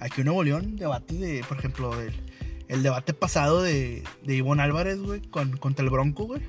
[0.00, 2.14] aquí en Nuevo León, debates de, por ejemplo, el,
[2.72, 6.40] el debate pasado de, de Ivonne Álvarez, güey, con, contra el Bronco, güey.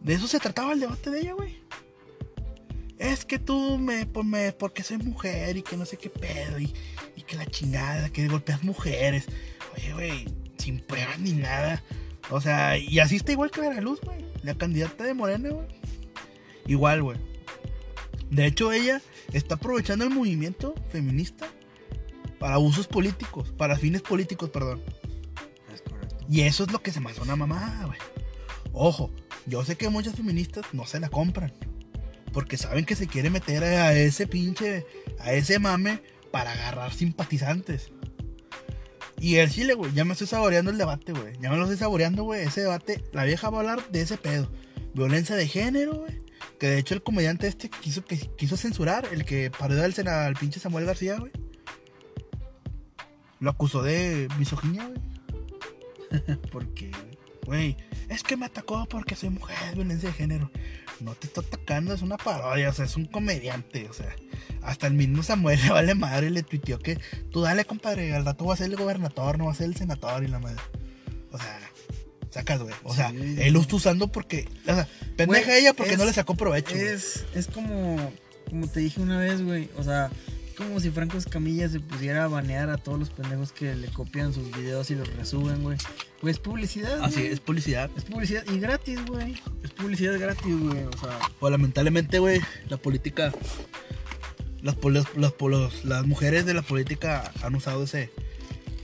[0.00, 1.60] De eso se trataba el debate de ella, güey.
[2.98, 6.58] Es que tú me, pues me, porque soy mujer y que no sé qué pedo
[6.58, 6.72] y,
[7.14, 9.26] y que la chingada, que golpeas mujeres.
[9.76, 11.82] Oye, güey, sin pruebas ni nada.
[12.30, 14.24] O sea, y así está igual que Veracruz, güey.
[14.42, 15.66] La candidata de Morena, güey.
[16.66, 17.18] Igual, güey.
[18.30, 19.02] De hecho, ella
[19.34, 21.48] está aprovechando el movimiento feminista
[22.38, 24.80] para usos políticos, para fines políticos, perdón.
[26.28, 27.98] Y eso es lo que se me hace una mamada, güey.
[28.72, 29.10] Ojo,
[29.46, 31.52] yo sé que muchas feministas no se la compran.
[32.32, 34.86] Porque saben que se quiere meter a ese pinche,
[35.20, 37.90] a ese mame para agarrar simpatizantes.
[39.20, 41.34] Y el chile, güey, ya me estoy saboreando el debate, güey.
[41.40, 42.42] Ya me lo estoy saboreando, güey.
[42.42, 44.50] Ese debate, la vieja va a hablar de ese pedo.
[44.94, 46.22] Violencia de género, güey.
[46.58, 50.34] Que de hecho el comediante este quiso, que, quiso censurar, el que parodió al, al
[50.34, 51.32] pinche Samuel García, güey.
[53.40, 55.11] lo acusó de misoginia, güey.
[56.50, 56.90] ¿Por qué,
[57.46, 57.76] güey?
[58.08, 60.50] Es que me atacó porque soy mujer, violencia de género.
[61.00, 64.14] No te está atacando, es una parodia, o sea, es un comediante, o sea.
[64.62, 66.98] Hasta el mismo Samuel le vale madre le tuiteó que
[67.30, 69.76] tú dale, compadre, al rato va a ser el gobernador, no va a ser el
[69.76, 70.60] senador y la madre.
[71.32, 71.58] O sea,
[72.30, 72.74] sacas, güey.
[72.84, 73.36] O sea, Sí.
[73.38, 76.34] él lo está usando porque, o sea, pendeja Güey, ella porque es- no le sacó
[76.36, 76.74] provecho.
[76.76, 78.12] Es, es como,
[78.48, 79.68] como te dije una vez, güey.
[79.76, 80.10] O sea,
[80.52, 84.32] como si Franco Escamilla se pusiera a banear a todos los pendejos que le copian
[84.32, 85.78] sus videos y los resuben, güey.
[86.20, 87.02] Pues publicidad.
[87.02, 87.32] Así güey.
[87.32, 87.90] es publicidad.
[87.96, 89.40] Es publicidad y gratis, güey.
[89.62, 90.84] Es publicidad gratis, güey.
[90.84, 93.32] O sea, O lamentablemente, güey, la política.
[94.62, 95.34] Las, las, las
[95.84, 98.12] las mujeres de la política han usado ese,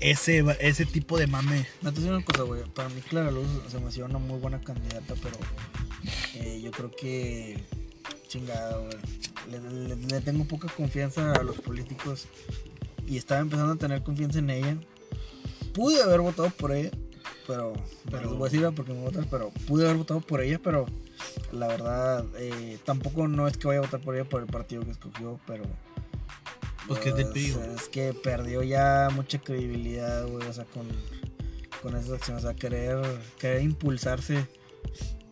[0.01, 1.67] ese, ese tipo de mame.
[1.83, 2.65] no te una cosa, güey.
[2.75, 5.37] Para mí, Clara Luz se me hacía una muy buena candidata, pero
[6.35, 7.59] eh, yo creo que.
[8.29, 8.97] Chingado, güey.
[9.51, 12.27] Le, le- le tengo poca confianza a los políticos
[13.07, 14.77] y estaba empezando a tener confianza en ella.
[15.73, 16.91] Pude haber votado por ella,
[17.47, 17.73] pero.
[17.73, 20.61] Pero Pero- les voy a decir porque me votas, pero pude haber votado por ella,
[20.63, 20.87] pero
[21.53, 24.83] la verdad, eh, tampoco no es que vaya a votar por ella por el partido
[24.85, 25.65] que escogió, pero.
[26.87, 27.57] Pues que es del pues.
[27.83, 30.87] Es que perdió ya mucha credibilidad, güey, o sea, con,
[31.83, 32.99] con esas acciones, o sea, querer,
[33.39, 34.47] querer impulsarse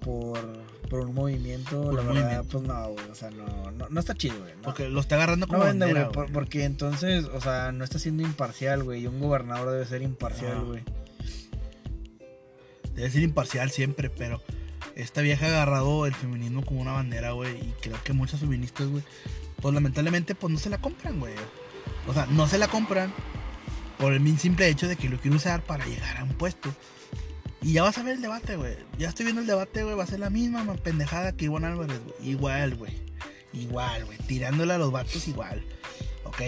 [0.01, 0.39] por,
[0.87, 2.49] por un movimiento, Por la un verdad, movimiento.
[2.59, 4.55] pues no, güey, o sea, no, no, no está chido, güey.
[4.57, 6.33] No, Porque lo está agarrando no como vende, bandera, güey, por- güey.
[6.35, 10.61] porque entonces, o sea, no está siendo imparcial, güey, y un gobernador debe ser imparcial,
[10.65, 10.83] güey.
[12.95, 14.41] Debe ser imparcial siempre, pero
[14.95, 17.55] esta vieja ha agarrado el feminismo como una bandera, güey.
[17.57, 19.03] Y creo que muchas feministas, güey,
[19.61, 21.35] pues lamentablemente, pues no se la compran, güey.
[22.09, 23.13] O sea, no se la compran
[23.99, 26.71] por el simple hecho de que lo quiere usar para llegar a un puesto.
[27.67, 28.77] Y ya vas a ver el debate, güey.
[28.97, 29.97] Ya estoy viendo el debate, güey.
[29.97, 32.31] Va a ser la misma ma- pendejada que Iván Álvarez, güey.
[32.31, 32.93] Igual, güey.
[33.53, 34.19] Igual, güey.
[34.19, 35.65] Tirándole a los vatos igual.
[36.23, 36.41] Ok.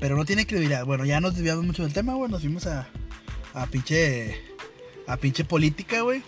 [0.00, 0.86] Pero no tiene credibilidad.
[0.86, 2.30] Bueno, ya nos desviamos mucho del tema, güey.
[2.30, 2.88] Nos fuimos a,
[3.52, 4.40] a pinche.
[5.06, 6.22] A pinche política, güey.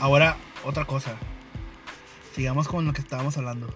[0.00, 1.16] Ahora, otra cosa.
[2.34, 3.72] Sigamos con lo que estábamos hablando.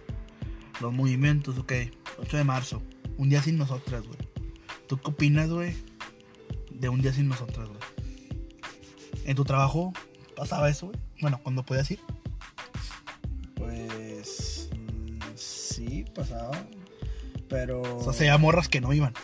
[0.80, 1.72] Los movimientos, ok.
[2.18, 2.82] 8 de marzo.
[3.18, 4.18] Un día sin nosotras, güey.
[4.88, 5.76] ¿Tú qué opinas, güey?
[6.72, 7.78] De un día sin nosotras, güey.
[9.30, 9.92] ¿En tu trabajo
[10.34, 10.98] pasaba eso, güey?
[11.20, 12.00] Bueno, cuando podías ir.
[13.54, 16.50] Pues mm, sí, pasaba,
[17.48, 19.14] pero O sea, se veía morras que no iban.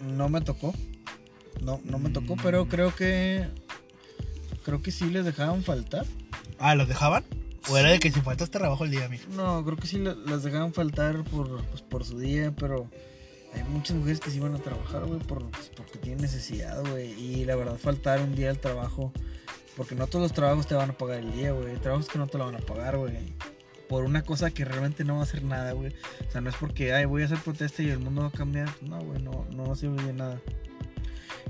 [0.00, 0.74] no me tocó.
[1.62, 2.40] No, no me tocó, Mm.
[2.42, 3.48] pero creo que
[4.64, 6.04] creo que sí les dejaban faltar.
[6.58, 7.24] Ah, ¿los dejaban?
[7.70, 9.22] ¿O era de que si faltas te rebajo el día, amigo?
[9.36, 12.90] No, creo que sí le- las dejaban faltar por, pues, por su día, pero
[13.58, 17.12] hay muchas mujeres que sí van a trabajar, güey, por, pues, porque tienen necesidad, güey.
[17.12, 19.12] Y la verdad, faltar un día al trabajo,
[19.76, 21.74] porque no todos los trabajos te van a pagar el día, güey.
[21.76, 23.14] Trabajos que no te lo van a pagar, güey.
[23.88, 25.94] Por una cosa que realmente no va a hacer nada, güey.
[26.28, 28.32] O sea, no es porque, ay, voy a hacer protesta y el mundo va a
[28.32, 28.68] cambiar.
[28.82, 30.40] No, güey, no, no va a servir de nada.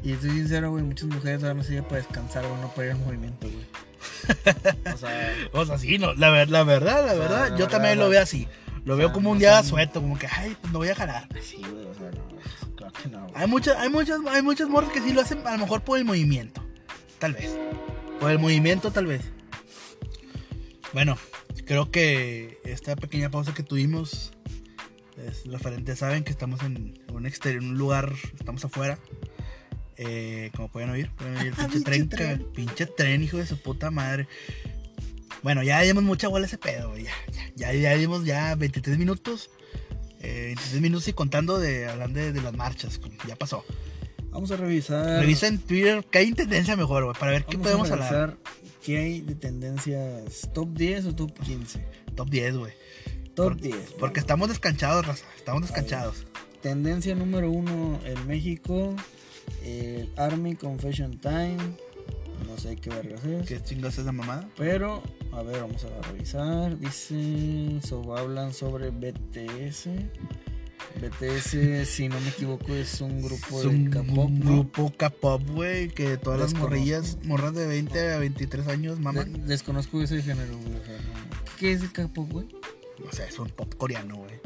[0.04, 2.92] Y estoy sincero, güey, muchas mujeres van a ser para descansar, güey, no para ir
[2.92, 3.66] al movimiento, güey.
[4.94, 7.48] O sea, O sea, sí, no, la, ver- la verdad, la O sea, verdad, la
[7.48, 8.46] yo verdad, también lo veo así.
[8.88, 10.88] Lo o veo sea, como un día son- suelto, como que, ay, pues no voy
[10.88, 11.28] a jalar.
[11.42, 13.32] sí, güey, o sea, no, claro que no, güey.
[13.34, 15.98] Hay muchas, hay muchas, hay muchas morras que sí lo hacen, a lo mejor por
[15.98, 16.64] el movimiento.
[17.18, 17.50] Tal vez.
[18.18, 19.22] Por el movimiento, tal vez.
[20.92, 21.18] Bueno,
[21.66, 24.32] creo que esta pequeña pausa que tuvimos
[25.16, 28.98] es referente, saben que estamos en un exterior, en un lugar, estamos afuera.
[29.96, 33.60] Eh, como pueden oír, pueden oír el Ah, pinche tren, pinche tren, hijo de su
[33.60, 34.28] puta madre.
[35.42, 37.12] Bueno, ya dimos mucha bola a ese pedo, güey, ya,
[37.56, 39.50] ya, ya, ya dimos ya 23 minutos.
[40.20, 43.64] Eh, 23 minutos y contando de, hablando de, de las marchas, ya pasó.
[44.30, 45.20] Vamos a revisar.
[45.20, 48.36] Revisa en Twitter qué hay en tendencia mejor, güey, para ver qué podemos a hablar.
[48.84, 50.48] ¿Qué hay de tendencias?
[50.54, 51.84] ¿Top 10 o top 15?
[52.14, 52.72] Top 10, güey.
[53.34, 53.76] Top Por- 10.
[53.98, 55.24] Porque estamos descanchados, raza.
[55.36, 56.26] Estamos descanchados.
[56.62, 58.94] Tendencia número 1 en México.
[59.64, 61.56] El Army Confession Time.
[62.46, 63.46] No sé qué vergas es.
[63.46, 64.48] ¿Qué chingas es esa mamada?
[64.56, 66.78] Pero, a ver, vamos a revisar.
[66.78, 69.88] Dice, so, hablan sobre BTS.
[71.00, 74.18] BTS, si no me equivoco, es un grupo Es de un, K-pop.
[74.18, 74.50] un ¿no?
[74.52, 79.46] grupo K-pop, güey, que todas las morrillas, morras de 20 a 23 años, De- maman.
[79.46, 80.78] desconozco ese género, güey.
[81.58, 82.46] ¿Qué es el K-pop, güey?
[83.08, 84.40] O sea, es un pop coreano, güey.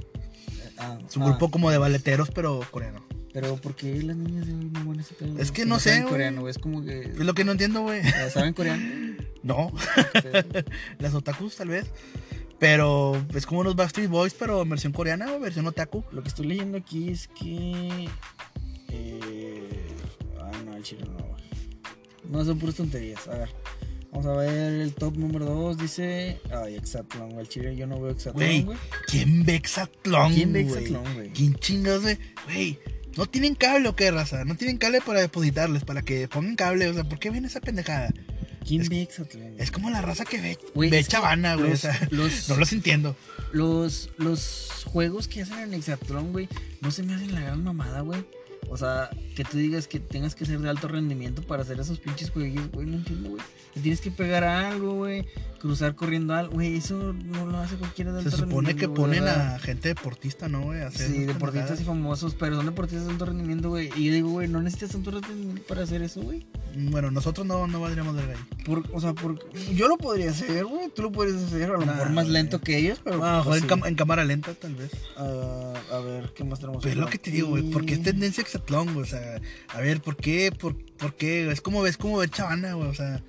[0.78, 3.02] Ah, Es un ah, grupo como de baleteros, pero coreano.
[3.32, 5.38] Pero ¿por qué las niñas de hoy no van a ese pedo?
[5.38, 6.48] Es que no sé, saben coreano.
[6.48, 7.00] Es como que...
[7.00, 8.02] Es lo que no entiendo, güey.
[8.30, 8.82] ¿Saben coreano?
[9.42, 9.72] No,
[11.00, 11.90] las otakus tal vez.
[12.60, 16.04] Pero es como los Backstreet Boys, pero en versión coreana o versión otaku.
[16.12, 18.08] Lo que estoy leyendo aquí es que...
[18.88, 19.96] Eh...
[20.38, 21.42] Ah, no, el chile no, güey.
[22.30, 23.26] No, son puras tonterías.
[23.26, 23.48] A ver.
[24.12, 25.78] Vamos a ver el top número 2.
[25.78, 26.40] Dice...
[26.52, 27.40] Ay, Exatlón, güey.
[27.40, 28.78] El chile yo no veo Exatlón, güey.
[29.08, 30.60] ¿quién ve Exatlón, ¿Quién ve?
[30.60, 31.30] Exatlón, güey?
[31.30, 32.16] ¿Quién chingas, güey?
[32.44, 32.78] Güey,
[33.16, 34.44] No tienen cable o qué, raza.
[34.44, 36.88] No tienen cable para depositarles, para que pongan cable.
[36.88, 38.12] O sea, ¿por qué ven esa pendejada?
[38.66, 39.08] ¿Quién Es- ve?
[39.58, 41.72] Es como la raza que ve, Güey, ve chavana, güey.
[41.72, 43.16] O sea, los- no los entiendo.
[43.52, 46.48] Los, los juegos que hacen en Exatlón, güey,
[46.80, 48.24] no se me hacen la gran mamada, güey.
[48.72, 51.98] O sea, que tú digas que tengas que ser de alto rendimiento para hacer esos
[51.98, 53.42] pinches jueguillos, güey, no entiendo, güey.
[53.74, 55.26] Te tienes que pegar a algo, güey,
[55.60, 58.86] cruzar corriendo a algo, güey, eso no lo hace cualquiera de Se alto supone que
[58.86, 60.80] güey, ponen a gente deportista, ¿no, güey?
[60.82, 63.90] A hacer Sí, deportistas y famosos, pero son deportistas de alto rendimiento, güey.
[63.96, 66.46] Y yo digo, güey, no necesitas tanto rendimiento para hacer eso, güey.
[66.74, 68.64] Bueno, nosotros no, no valdríamos verga ahí.
[68.64, 69.38] Por, o sea, por,
[69.74, 70.88] yo lo podría hacer, güey.
[70.94, 72.32] Tú lo podrías hacer, a lo Nah, mejor más güey.
[72.34, 73.22] lento que ellos, pero.
[73.22, 73.74] Ah, pues, en, sí.
[73.74, 74.90] cam- en cámara lenta, tal vez.
[75.18, 76.82] Ah, a ver, ¿qué más tenemos?
[76.82, 77.62] Pero es lo que te digo, güey.
[77.70, 78.98] ¿Por qué es tendencia güey?
[78.98, 80.52] O sea, a ver, ¿por qué?
[80.52, 81.50] ¿Por, por qué?
[81.50, 82.88] Es como ves como ver chavana, güey.
[82.88, 83.22] O sea,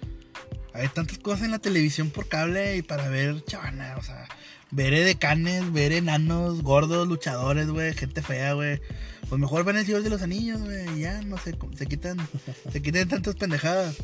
[0.74, 4.28] hay tantas cosas en la televisión por cable y para ver chavana, o sea,
[4.72, 8.82] ver decanes, ver enanos, gordos, luchadores, güey, gente fea, güey.
[9.30, 12.18] Pues mejor ven el Señor de los Anillos, güey, ya, no sé, se quitan,
[12.72, 13.98] se quitan tantas pendejadas.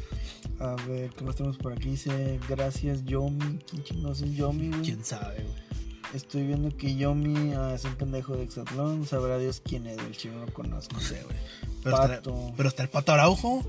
[0.60, 1.90] A ver, ¿qué más tenemos por aquí?
[1.92, 3.60] Dice, gracias, Yomi.
[3.70, 4.82] ¿Quién chingados es Yomi, güey?
[4.82, 5.70] ¿Quién sabe, güey?
[6.14, 9.06] Estoy viendo que Yomi ah, es un pendejo de Exatlón.
[9.06, 10.94] Sabrá Dios quién es, el chino no lo conozco.
[10.96, 11.38] No sé, güey.
[11.84, 12.54] Pero está, Pato.
[12.58, 13.64] pero está el Pato Araujo,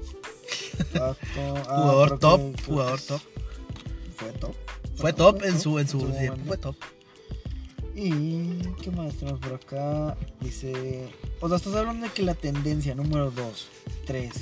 [0.92, 1.16] Pato.
[1.68, 3.20] Ah, jugador top, que- jugador top.
[4.16, 4.54] Fue top.
[4.96, 6.44] Fue top en su, en su tiempo, momento.
[6.46, 6.76] fue top.
[7.94, 10.16] Y qué más tenemos por acá.
[10.40, 11.08] Dice.
[11.40, 13.68] O sea, estás hablando de que la tendencia número 2,
[14.06, 14.32] 3,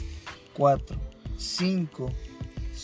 [0.55, 0.97] 4,
[1.37, 2.13] 5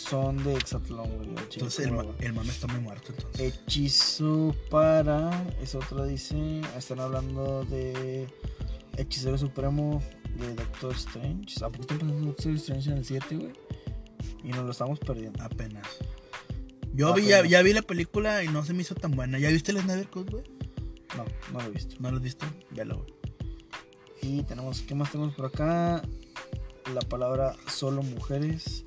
[0.05, 1.29] son de Exatlón, güey.
[1.55, 3.55] Entonces el, ¿cómo ma- el mame está muy muerto, entonces.
[3.55, 5.47] Hechizo para.
[5.63, 6.61] Es otra, dice.
[6.77, 8.27] Están hablando de.
[8.97, 10.03] Hechicero Supremo
[10.39, 11.65] de Doctor Strange.
[11.65, 13.53] ¿A poco Doctor Strange en el 7, güey?
[14.45, 15.43] Y nos lo estamos perdiendo.
[15.43, 15.87] Apenas.
[16.93, 19.39] Yo vi, ya vi la película y no se me hizo tan buena.
[19.41, 20.45] ¿Ya viste el Snyder Cut, güey?
[21.17, 21.97] No, no lo he visto.
[21.99, 22.47] ¿No lo has visto?
[22.71, 23.15] Velo, güey.
[24.23, 26.03] Y tenemos, ¿qué más tenemos por acá?
[26.95, 28.85] La palabra solo mujeres.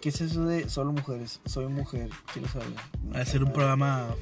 [0.00, 1.40] ¿Qué es eso de solo mujeres?
[1.44, 3.26] Soy mujer, quiero saber.
[3.26, 4.12] Ser un programa Eh,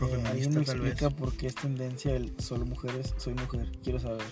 [0.00, 0.92] ¿Alguien profeminista, me tal vez.
[0.92, 3.14] explica por qué es tendencia el solo mujeres?
[3.16, 4.22] Soy mujer, quiero saber.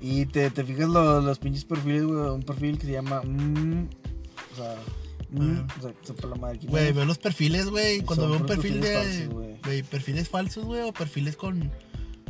[0.00, 2.18] Y te, te fijas los, los pinches perfiles, güey.
[2.30, 3.22] Un perfil que se llama.
[3.22, 3.88] mm,
[4.52, 4.76] o sea.
[5.30, 5.66] mm, Ajá.
[5.78, 8.00] o sea, sepa la madre Güey, veo los perfiles, güey.
[8.02, 9.26] Cuando veo un perfil de.
[9.62, 9.82] güey.
[9.84, 11.70] Perfiles falsos, güey, o perfiles con.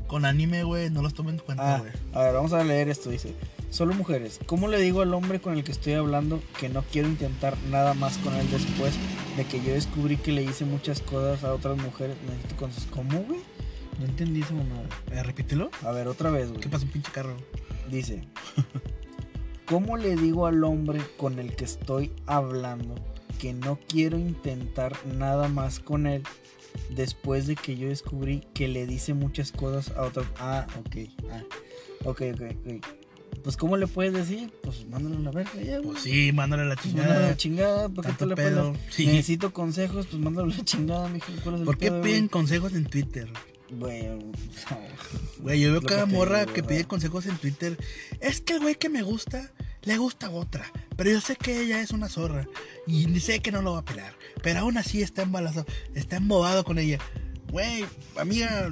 [0.07, 1.93] Con anime, güey, no los tomen en cuenta, Ah, güey.
[2.13, 3.11] a ver, vamos a leer esto.
[3.11, 3.35] Dice:
[3.71, 4.41] Solo mujeres.
[4.47, 7.95] ¿Cómo le digo al hombre con el que estoy hablando que no quiero intentar nada
[7.95, 8.95] más con él después
[9.37, 12.17] de que yo descubrí que le hice muchas cosas a otras mujeres?
[12.27, 12.87] Necesito con sus.
[12.87, 13.41] ¿Cómo, güey?
[13.99, 14.89] No entendí eso, nada.
[15.11, 15.71] Eh, repítelo.
[15.83, 16.61] A ver, otra vez, güey.
[16.61, 17.37] ¿Qué pasa, un pinche carro?
[17.91, 18.23] Dice:
[19.67, 22.95] ¿Cómo le digo al hombre con el que estoy hablando
[23.41, 26.23] que no quiero intentar nada más con él
[26.91, 30.27] después de que yo descubrí que le dice muchas cosas a otras?
[30.39, 30.97] Ah, ok.
[31.31, 31.43] Ah,
[32.05, 32.43] ok, ok,
[32.77, 33.06] ok.
[33.47, 34.53] Pues, ¿cómo le puedes decir?
[34.61, 35.93] Pues, mándalo a la verga ya, güey.
[35.93, 37.29] Pues sí, mándale a la Pues, mándalo a chingada.
[37.29, 38.75] la chingada, ¿por qué te le pedo.
[38.91, 39.07] Sí.
[39.07, 41.27] Necesito consejos, pues mándalo a la chingada, mijo.
[41.45, 43.29] ¿Cuál es el ¿Por qué pedo, piden consejos en Twitter?
[43.71, 44.09] Güey.
[45.39, 46.75] Güey, yo veo cada morra digo, que ¿verdad?
[46.77, 47.79] pide consejos en Twitter.
[48.19, 50.65] Es que el güey que me gusta, le gusta a otra.
[50.97, 52.49] Pero yo sé que ella es una zorra.
[52.89, 54.13] Y sé que no lo va a pelar.
[54.43, 55.67] Pero aún así está embalazado.
[55.95, 56.99] Está embobado con ella.
[57.53, 57.85] Güey,
[58.19, 58.69] amiga,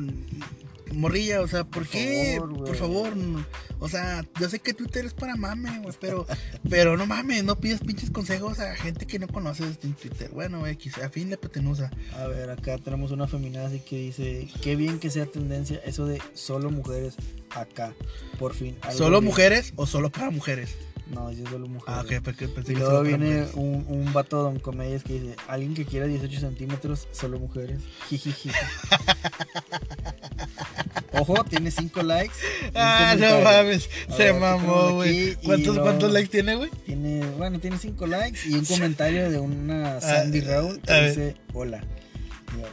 [0.92, 2.37] morrilla, o sea, ¿por, Por qué?
[2.38, 2.64] favor.
[2.64, 3.16] Por favor.
[3.16, 3.44] no.
[3.81, 5.94] O sea, yo sé que Twitter es para mame, güey.
[6.01, 6.27] Pero,
[6.70, 10.31] pero no mames, no pidas pinches consejos a gente que no conoces en Twitter.
[10.33, 11.90] Bueno, X, a fin de petenusa.
[12.16, 16.20] A ver, acá tenemos una feminazi que dice, qué bien que sea tendencia eso de
[16.35, 17.14] solo mujeres
[17.51, 17.92] acá,
[18.38, 18.77] por fin.
[18.92, 19.31] ¿Solo bien".
[19.31, 20.77] mujeres o solo para mujeres?
[21.07, 21.94] No, yo solo mujeres.
[21.94, 25.75] Ah, ok, porque pensé Y luego viene un, un vato don comedias que dice, alguien
[25.75, 27.81] que quiera 18 centímetros, solo mujeres.
[28.09, 28.51] Jijiji.
[31.13, 32.35] Ojo, tiene 5 likes.
[32.75, 35.35] Ah, no mames, A se ver, ¿qué mamó, güey.
[35.37, 36.71] ¿Cuántos, luego- ¿Cuántos likes tiene, güey?
[36.87, 41.09] Tiene, bueno, tiene 5 likes y un comentario de una Sandy Ah, Raúl que ver.
[41.11, 41.85] dice, hola.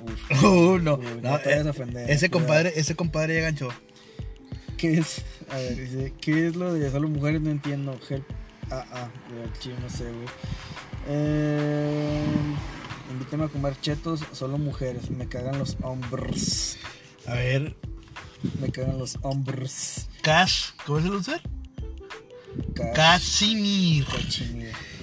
[0.04, 2.10] Uf, Uh, no, uy, no, te vayas eh, a ofender.
[2.10, 2.48] ese cuidado.
[2.48, 3.70] compadre, ese compadre ya ganchó.
[4.78, 5.22] ¿Qué es?
[5.50, 7.42] A ver, dice, ¿qué es lo de solo mujeres?
[7.42, 8.00] No entiendo.
[8.10, 8.26] Help.
[8.72, 9.10] Ah, ah,
[9.82, 10.28] no sé, güey.
[11.08, 12.24] Eh,
[13.12, 15.10] invítame a comer chetos, solo mujeres.
[15.10, 16.78] Me cagan los hombres.
[17.32, 17.76] A ver,
[18.60, 20.08] Me cagan los hombres.
[20.22, 21.42] Cash, ¿cómo es el user?
[22.76, 24.06] Ca- Casimir.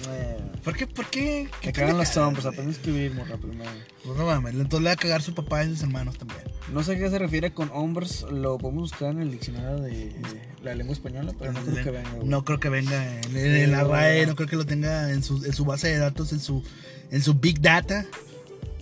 [0.09, 0.85] Eh, ¿Por qué?
[0.87, 1.49] ¿Por qué?
[1.51, 2.45] Me ¿Qué cagan los hombres.
[2.45, 3.69] Aprende a escribir, morra, primero.
[4.03, 6.41] Pues no mames, entonces le va a cagar su papá y sus hermanos también.
[6.71, 8.23] No sé a qué se refiere con hombres.
[8.31, 10.13] Lo podemos buscar en el diccionario de, de
[10.61, 12.11] la lengua española, pero no creo que venga.
[12.11, 12.27] güey.
[12.27, 15.23] No creo que venga en, en- en la RAE, no creo que lo tenga en
[15.23, 16.63] su, en su base de datos, en su,
[17.09, 18.05] en su Big Data.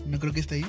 [0.06, 0.66] No creo que esté ahí.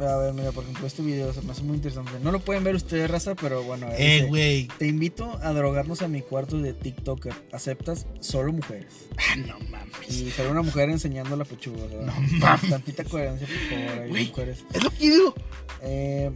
[0.00, 2.12] A ver, mira, por ejemplo, este video se me hace muy interesante.
[2.22, 3.88] No lo pueden ver ustedes, raza, pero bueno.
[3.92, 4.68] Eh, güey.
[4.78, 7.32] Te invito a drogarnos a mi cuarto de TikToker.
[7.52, 8.06] ¿Aceptas?
[8.20, 9.08] Solo mujeres.
[9.16, 10.08] Ah, no mames.
[10.10, 11.88] Y sale una mujer enseñando la pechuga.
[11.88, 12.70] sea, No mames.
[12.70, 14.28] Tantita coherencia, por favor, Güey.
[14.28, 14.58] mujeres.
[14.72, 15.34] Es lo que digo.
[15.82, 16.30] Eh,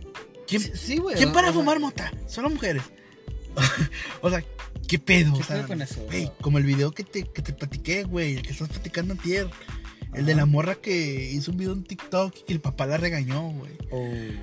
[0.48, 1.16] ¿Quién, sí, güey.
[1.16, 2.12] ¿quién para o sea, fumar mota?
[2.26, 2.82] Solo mujeres.
[4.22, 4.42] o sea,
[4.88, 5.34] ¿qué pedo?
[5.34, 6.02] ¿Qué O sea, con eso?
[6.06, 9.48] Güey, como el video que te, que te platiqué, güey, el que estás platicando antier.
[10.14, 12.98] El de la morra que hizo un video en TikTok y que el papá la
[12.98, 13.72] regañó, güey.
[13.90, 14.34] Uf,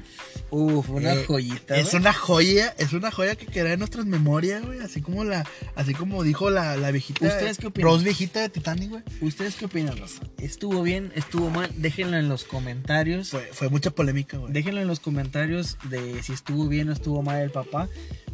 [0.50, 1.78] uf, una Eh, joyita.
[1.78, 4.80] Es una joya, es una joya que queda en nuestras memorias, güey.
[4.80, 7.28] Así como la, así como dijo la, la viejita.
[7.28, 7.92] ¿Ustedes qué opinan?
[7.92, 9.04] Rose viejita de Titanic, güey.
[9.22, 10.22] ¿Ustedes qué opinan, raza?
[10.40, 11.12] ¿Estuvo bien?
[11.16, 11.70] ¿Estuvo mal?
[11.78, 13.30] Déjenlo en los comentarios.
[13.30, 14.52] Fue, fue mucha polémica, güey.
[14.52, 17.88] Déjenlo en los comentarios de si estuvo bien o estuvo mal el papá.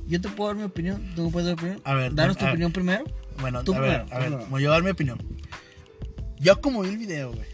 [0.08, 1.12] Yo te puedo dar mi opinión.
[1.16, 1.82] ¿Tú puedes dar opinión?
[1.84, 2.54] A ver, Danos tu a ver.
[2.54, 3.04] opinión primero.
[3.42, 5.18] Bueno, Tú a ver, a ver, voy a dar mi opinión.
[6.40, 7.48] Yo como vi el video, güey.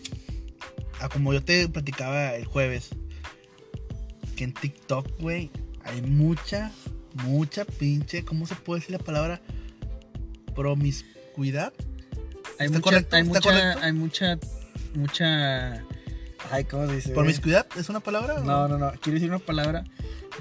[1.00, 2.89] A como yo te platicaba el jueves.
[4.36, 5.52] Que en TikTok, güey,
[5.84, 6.72] hay mucha,
[7.26, 9.41] mucha pinche, ¿cómo se puede decir la palabra?
[10.56, 11.74] Promiscuidad.
[12.60, 13.15] Hay ¿Está mucha, correcto?
[13.15, 13.80] hay ¿Está mucha, correcto?
[13.84, 14.39] hay mucha,
[14.96, 15.86] mucha.
[16.52, 17.10] Ay, ¿cómo se dice?
[17.13, 18.39] ¿Promiscuidad es una palabra?
[18.41, 18.91] No, no, no.
[19.02, 19.84] Quiero decir una palabra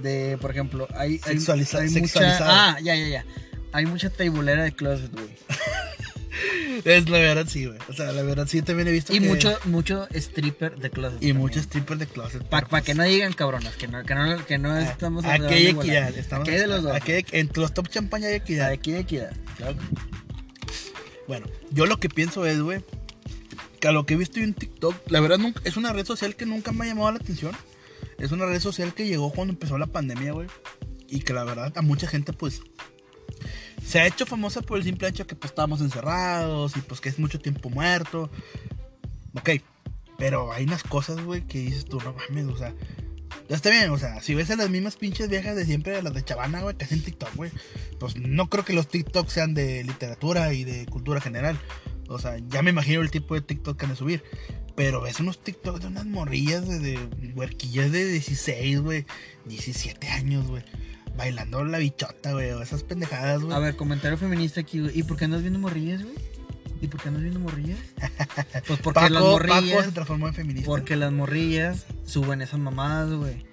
[0.03, 2.39] de, por ejemplo, hay, Sexualiza- hay mucha.
[2.73, 3.25] Ah, ya, ya, ya.
[3.73, 5.29] Hay mucha taibulera de closet, güey.
[6.85, 7.79] Es la verdad, sí, güey.
[7.89, 11.17] O sea, la verdad, sí, también he visto Y que- mucho, mucho stripper de closet.
[11.19, 11.37] Y también.
[11.39, 12.43] muchos strippers de closet.
[12.45, 15.45] Para pero, que pues, no digan cabronas, que no, que no, que no estamos Aquí
[15.47, 16.17] hay equidad.
[16.17, 16.95] Estamos, Aquí hay de los dos.
[16.95, 18.71] aquí hay- entre los top champaña hay equidad.
[18.71, 19.33] Aquí hay equidad.
[19.57, 19.77] Claro.
[21.29, 22.83] Bueno, yo lo que pienso es, güey,
[23.79, 26.35] que a lo que he visto en TikTok, la verdad nunca, es una red social
[26.37, 27.53] que nunca me ha llamado la atención.
[28.19, 30.49] Es una red social que llegó cuando empezó la pandemia, güey.
[31.09, 32.61] Y que la verdad a mucha gente, pues,
[33.85, 37.09] se ha hecho famosa por el simple hecho que pues estábamos encerrados y pues que
[37.09, 38.31] es mucho tiempo muerto.
[39.35, 39.51] Ok,
[40.19, 42.75] pero hay unas cosas, güey, que dices tú, no mames, o sea...
[43.49, 46.15] Ya está bien, o sea, si ves a las mismas pinches viejas de siempre, las
[46.15, 47.51] de Chavana, güey, que hacen TikTok, güey,
[47.99, 51.59] pues no creo que los TikTok sean de literatura y de cultura general.
[52.09, 54.23] O sea, ya me imagino el tipo de TikTok que han de subir.
[54.77, 59.05] Pero ves unos TikTok de unas morrillas de, de de 16, güey,
[59.47, 60.63] 17 años, güey,
[61.17, 63.55] bailando la bichota, güey, o esas pendejadas, güey.
[63.55, 64.99] A ver, comentario feminista aquí, güey.
[64.99, 66.15] ¿Y por qué andas viendo morrillas, güey?
[66.83, 67.79] ¿Y por qué andas viendo morrillas?
[68.67, 69.71] Pues porque Paco, las morrillas.
[69.71, 70.67] Paco se transformó en feminista.
[70.67, 73.45] Porque las morrillas suben esas mamadas, güey.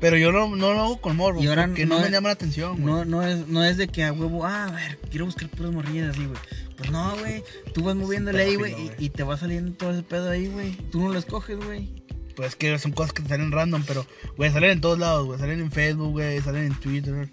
[0.00, 2.12] Pero yo no, no lo hago con morbo, Y ahora porque no, no me es-
[2.12, 2.94] llama la atención, güey.
[2.94, 5.72] No, no, es, no es de que a huevo, ah, a ver, quiero buscar puras
[5.72, 6.38] morrillas así, güey.
[6.76, 7.42] Pues no, güey.
[7.72, 10.72] Tú vas moviéndole ahí, güey, y, y te va saliendo todo ese pedo ahí, güey.
[10.90, 12.03] Tú no lo escoges, güey.
[12.36, 15.38] Pues que son cosas que salen random, pero, güey, salen en todos lados, güey.
[15.38, 17.30] Salen en Facebook, güey, salen en Twitter,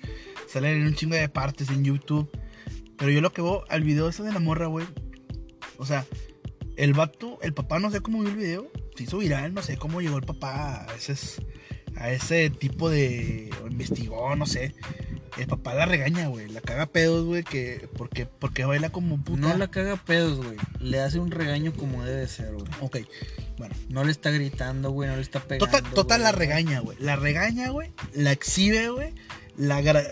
[0.48, 2.30] salen en un chingo de partes, en YouTube.
[2.98, 4.86] Pero yo lo que veo al video ese de la morra, güey.
[5.78, 6.06] O sea,
[6.78, 8.72] el vato, el papá, no sé cómo vio el video.
[8.96, 11.16] Se hizo viral, no sé cómo llegó el papá a ese,
[11.98, 13.50] a ese tipo de.
[13.64, 14.74] o investigó, no sé.
[15.38, 16.50] El papá la regaña, güey.
[16.50, 17.88] La caga pedos, güey, que.
[17.98, 19.40] Porque, porque baila como puta.
[19.42, 20.58] No la caga pedos, güey.
[20.80, 22.66] Le hace un regaño como debe ser, güey.
[22.82, 22.98] Ok,
[23.58, 23.74] bueno.
[23.90, 25.80] No le está gritando, güey, no le está pegando.
[25.94, 26.32] Total, güey.
[26.32, 26.98] la regaña, güey.
[27.00, 27.92] La regaña, güey.
[28.14, 29.14] La exhibe, güey.
[29.58, 30.10] La gra-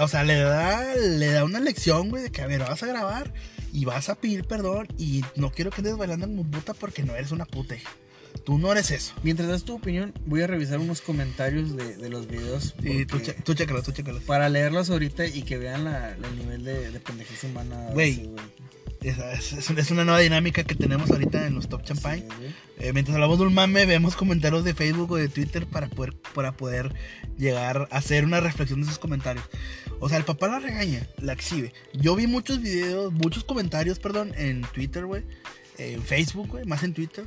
[0.00, 2.86] o sea, le da, le da una lección, güey, de que a ver, vas a
[2.86, 3.32] grabar
[3.72, 7.14] y vas a pedir perdón y no quiero que andes bailando como puta porque no
[7.14, 7.76] eres una puta.
[7.76, 7.90] hija.
[8.44, 9.14] Tú no eres eso.
[9.22, 12.74] Mientras das tu opinión, voy a revisar unos comentarios de, de los videos.
[12.82, 14.20] Y tú, che- tú chécalo, tú chécalo.
[14.20, 17.88] Para leerlos ahorita y que vean la, la- el nivel de, de pendejez humana.
[17.92, 18.30] Güey.
[19.02, 19.18] Es,
[19.52, 22.22] es- es una nueva dinámica que tenemos ahorita en los Top Champagne.
[22.40, 22.54] Sí.
[22.78, 26.14] Eh, mientras hablamos de un mame, vemos comentarios de Facebook o de Twitter para poder,
[26.34, 26.92] para poder
[27.38, 29.44] llegar a hacer una reflexión de esos comentarios.
[30.00, 31.72] O sea, el papá la regaña, la exhibe.
[31.94, 35.22] Yo vi muchos videos, muchos comentarios, perdón, en Twitter, güey.
[35.78, 37.24] En Facebook, güey, más en Twitter.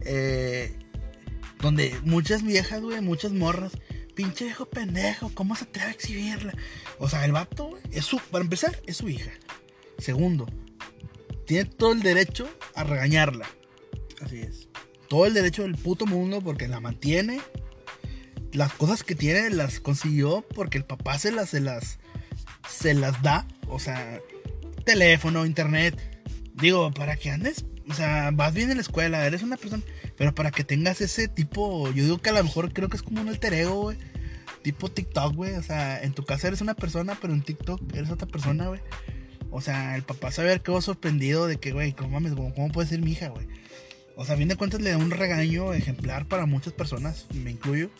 [0.00, 0.76] Eh,
[1.60, 3.72] donde muchas viejas, güey, muchas morras.
[4.14, 6.54] Pinche viejo pendejo, ¿cómo se atreve a exhibirla?
[6.98, 9.30] O sea, el vato, es su, para empezar, es su hija.
[9.98, 10.46] Segundo,
[11.46, 13.46] tiene todo el derecho a regañarla
[14.22, 14.68] Así es.
[15.08, 17.40] todo el derecho del puto mundo porque la mantiene.
[18.52, 21.98] Las cosas que tiene las consiguió porque el papá se las, se las,
[22.68, 23.46] se las da.
[23.68, 24.18] O sea,
[24.84, 26.15] teléfono, internet.
[26.56, 29.82] Digo, para que andes, o sea, vas bien en la escuela, eres una persona,
[30.16, 33.02] pero para que tengas ese tipo, yo digo que a lo mejor creo que es
[33.02, 33.98] como un alter ego, güey.
[34.62, 35.54] Tipo TikTok, güey.
[35.54, 38.80] O sea, en tu casa eres una persona, pero en TikTok eres otra persona, güey.
[39.50, 42.34] O sea, el papá sabe haber quedado sorprendido de que, güey, ¿cómo mames?
[42.34, 43.46] ¿Cómo, cómo puede ser mi hija, güey?
[44.16, 47.50] O sea, a fin de cuentas le da un regaño ejemplar para muchas personas, me
[47.50, 47.90] incluyo.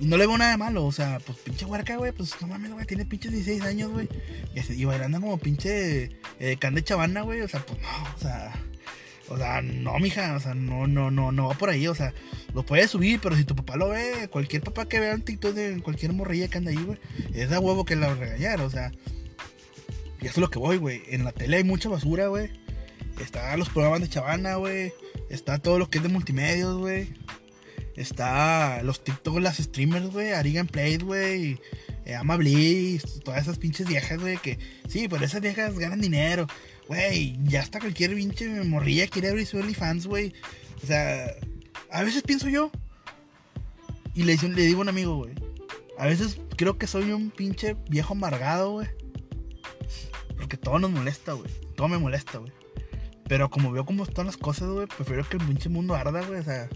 [0.00, 2.48] Y no le veo nada de malo, o sea, pues pinche huerca, güey, pues no
[2.48, 4.08] mames, güey, tiene pinches 16 años, güey.
[4.54, 8.18] Y, y bailando como pinche eh, can de chavana, güey, o sea, pues no, o
[8.18, 8.52] sea.
[9.28, 12.12] O sea, no, mija, o sea, no, no, no, no va por ahí, o sea,
[12.52, 15.54] lo puedes subir, pero si tu papá lo ve, cualquier papá que vea un TikTok
[15.54, 16.98] de cualquier morrilla que anda ahí, güey,
[17.32, 18.90] es a huevo que la va a regañar, o sea,
[20.20, 21.02] y eso es lo que voy, güey.
[21.08, 22.50] En la tele hay mucha basura, güey.
[23.20, 24.92] Está los programas de Chavana, güey.
[25.30, 27.14] Está todo lo que es de multimedios, güey.
[28.00, 30.32] Está los TikTok, las streamers, güey.
[30.32, 31.60] Arigan Play, güey.
[32.06, 32.38] Eh, Ama
[33.22, 34.38] todas esas pinches viejas, güey.
[34.38, 36.46] Que sí, pero esas viejas ganan dinero.
[36.88, 40.32] Güey, ya hasta cualquier pinche morrilla quiere abrir su OnlyFans, güey.
[40.82, 41.34] O sea,
[41.90, 42.70] a veces pienso yo.
[44.14, 45.34] Y le, le digo a un amigo, güey.
[45.98, 48.88] A veces creo que soy un pinche viejo amargado, güey.
[50.38, 51.50] Porque todo nos molesta, güey.
[51.76, 52.52] Todo me molesta, güey.
[53.28, 56.40] Pero como veo cómo están las cosas, güey, prefiero que el pinche mundo arda, güey.
[56.40, 56.70] O sea,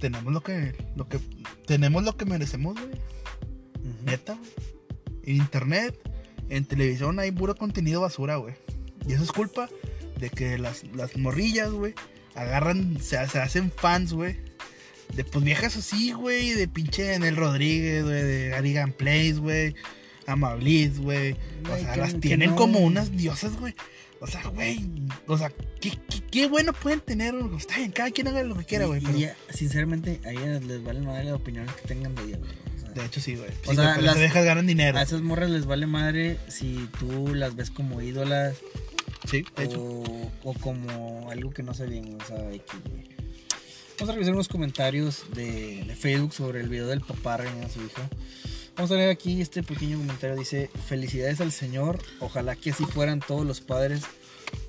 [0.00, 1.18] tenemos lo que, lo que,
[1.66, 2.94] tenemos lo que merecemos, güey.
[4.04, 4.50] Neta, güey.
[5.24, 5.96] En internet,
[6.48, 8.54] en televisión hay puro contenido basura, güey.
[9.06, 9.68] Y eso es culpa
[10.18, 11.94] de que las, las morrillas, güey,
[12.34, 14.36] agarran, se, se hacen fans, güey.
[15.14, 19.74] De pues viejas así, güey, de pinche Enel Rodríguez, güey, de Gary Place, güey.
[20.26, 21.36] Amablis, güey.
[21.64, 22.56] O sea, las tienen no.
[22.56, 23.74] como unas diosas, güey.
[24.20, 24.86] O sea, güey.
[25.26, 25.50] O sea,
[25.80, 27.34] ¿qué, qué, qué bueno pueden tener.
[27.56, 29.00] Está bien, cada quien haga lo que quiera, güey.
[29.02, 32.52] Y- Pero, sinceramente, a ellas les vale madre las opiniones que tengan de ellas, güey.
[32.76, 33.50] O sea, de hecho, sí, güey.
[33.50, 34.98] Sí, O sea, las- esas viejas ganan dinero.
[34.98, 38.56] a esas morras les vale madre si tú las ves como ídolas
[39.28, 39.80] Sí, de hecho.
[39.80, 42.60] o, o como algo que no sé bien, o sea, güey.
[43.98, 47.70] Vamos a revisar unos comentarios de, de Facebook sobre el video del papá regañando a
[47.70, 48.08] su hija.
[48.80, 50.36] Vamos a leer aquí este pequeño comentario.
[50.36, 51.98] Dice, felicidades al Señor.
[52.18, 54.04] Ojalá que así fueran todos los padres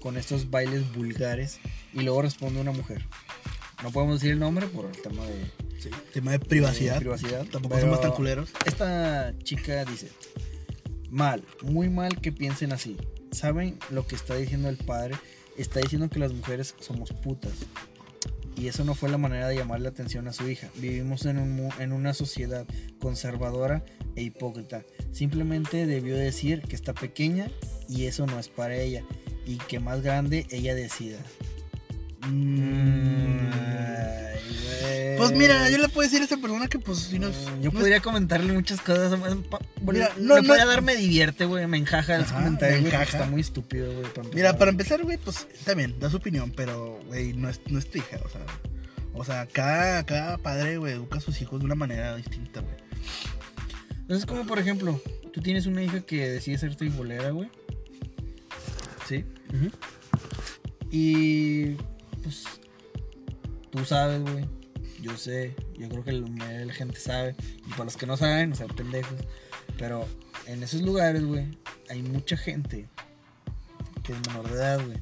[0.02, 1.62] con estos bailes vulgares.
[1.94, 3.06] Y luego responde una mujer.
[3.82, 5.46] No podemos decir el nombre por el tema de,
[5.80, 6.96] Sí, tema de privacidad.
[6.96, 7.46] de privacidad.
[7.46, 8.50] Tampoco pero somos tan culeros.
[8.66, 10.10] Esta chica dice,
[11.10, 12.98] mal, muy mal que piensen así.
[13.32, 15.16] ¿Saben lo que está diciendo el padre?
[15.56, 17.54] Está diciendo que las mujeres somos putas.
[18.56, 20.70] Y eso no fue la manera de llamar la atención a su hija.
[20.76, 22.66] Vivimos en, un en una sociedad
[23.00, 23.84] conservadora
[24.16, 24.84] e hipócrita.
[25.12, 27.50] Simplemente debió decir que está pequeña
[27.88, 29.04] y eso no es para ella.
[29.46, 31.18] Y que más grande ella decida.
[32.28, 33.50] Mm.
[33.54, 35.16] Ay.
[35.18, 37.36] Pues mira, yo le puedo decir a esa persona que, pues, si no es.
[37.38, 39.18] Mm, Yo no es- podría comentarle muchas cosas.
[39.82, 41.68] Mira, no, no, me no- puede dar me divierte, güey.
[41.68, 43.04] Me enjaja el Ajá, comentario, me encaja.
[43.04, 44.12] Está muy estúpido, güey.
[44.14, 44.30] para.
[44.30, 47.90] Mira, para empezar, güey, pues también da su opinión, pero, güey, no es, no es
[47.90, 48.42] tu hija, o sea.
[49.14, 52.76] O sea, cada, cada padre, güey, educa a sus hijos de una manera distinta, güey.
[54.00, 55.02] Entonces, como por ejemplo,
[55.34, 57.50] tú tienes una hija que decide ser tribolera, güey.
[59.08, 59.26] Sí.
[60.90, 61.76] Y
[62.22, 62.46] pues
[63.72, 64.46] tú sabes, güey.
[65.02, 67.36] Yo sé, yo creo que la mayoría de la gente sabe.
[67.68, 69.20] Y para los que no saben, o sea, pendejos.
[69.78, 70.08] Pero
[70.46, 71.48] en esos lugares, güey,
[71.90, 72.88] hay mucha gente
[74.04, 74.98] que es menor de edad, güey.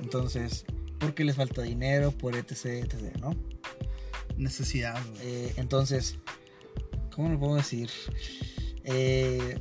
[0.00, 0.64] Entonces,
[0.98, 3.34] porque les falta dinero, por etc, etc, ¿no?
[4.36, 5.20] Necesidad, güey.
[5.22, 6.16] Eh, entonces,
[7.14, 7.90] ¿cómo lo puedo decir?
[8.84, 9.58] Eh,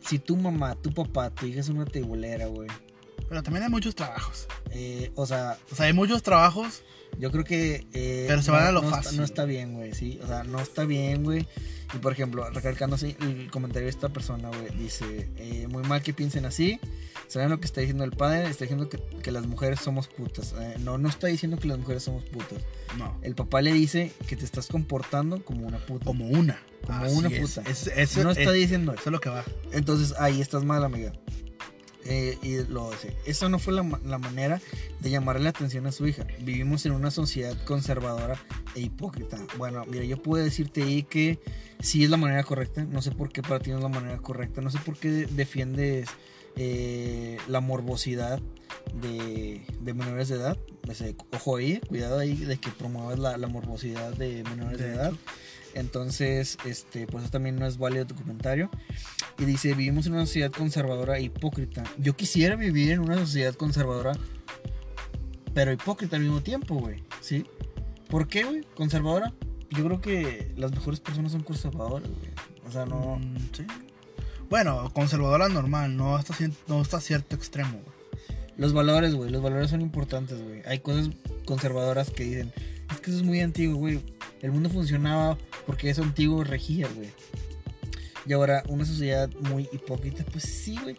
[0.00, 2.68] si tu mamá, tu papá, tu hija es una tebolera, güey.
[3.28, 4.46] Pero también hay muchos trabajos.
[4.74, 6.82] Eh, o sea, O sea, hay muchos trabajos.
[7.18, 7.86] yo creo que.
[7.92, 9.18] eh, Pero se no, van a lo no está- fácil.
[9.18, 10.18] no está bien, güey, sí.
[10.22, 11.46] O sea, no está bien, güey.
[11.94, 16.02] Y por ejemplo, recalcando así el comentario de esta persona, güey, dice: eh, Muy mal
[16.02, 16.80] que piensen así.
[17.28, 18.48] ¿Saben lo que está diciendo el padre?
[18.50, 20.54] Está diciendo que, que las mujeres somos putas.
[20.60, 22.58] Eh, no, no está diciendo que las mujeres somos putas.
[22.98, 23.16] No.
[23.22, 26.04] El papá le dice que te estás comportando como una puta.
[26.04, 26.60] Como una.
[26.86, 27.40] Como Así una es.
[27.40, 27.70] puta.
[27.70, 29.10] Es- eso, no está es, diciendo eso eso.
[29.10, 29.44] es lo que va.
[29.72, 31.12] Entonces ahí estás mal, amiga.
[32.06, 33.16] Eh, y lo dice.
[33.24, 34.60] Eso no fue la, la manera
[35.00, 36.26] de llamarle la atención a su hija.
[36.40, 38.36] Vivimos en una sociedad conservadora
[38.74, 39.38] e hipócrita.
[39.56, 41.38] Bueno, mira, yo puedo decirte ahí que
[41.80, 42.84] sí es la manera correcta.
[42.84, 44.60] No sé por qué para ti no es la manera correcta.
[44.60, 46.08] No sé por qué de- defiendes
[46.56, 48.40] eh, la morbosidad
[49.00, 50.58] de, de menores de edad.
[51.32, 55.08] Ojo ahí, cuidado ahí de que promuevas la, la morbosidad de menores de, De edad.
[55.12, 55.18] hecho.
[55.74, 58.70] Entonces, este, pues eso también no es válido tu comentario.
[59.38, 61.84] Y dice, vivimos en una sociedad conservadora e hipócrita.
[61.98, 64.12] Yo quisiera vivir en una sociedad conservadora,
[65.52, 67.02] pero hipócrita al mismo tiempo, güey.
[67.20, 67.44] ¿Sí?
[68.08, 68.62] ¿Por qué, güey?
[68.74, 69.32] Conservadora.
[69.70, 72.30] Yo creo que las mejores personas son conservadoras, güey.
[72.66, 73.18] O sea, no...
[73.18, 73.66] Mm, sí.
[74.48, 76.34] Bueno, conservadora normal, no hasta,
[76.68, 77.94] no hasta cierto extremo, güey.
[78.56, 79.30] Los valores, güey.
[79.30, 80.62] Los valores son importantes, güey.
[80.66, 81.10] Hay cosas
[81.44, 82.52] conservadoras que dicen,
[82.90, 84.00] es que eso es muy antiguo, güey.
[84.44, 87.08] El mundo funcionaba porque eso antiguo regía, güey.
[88.26, 90.98] Y ahora, una sociedad muy hipócrita, pues sí, güey.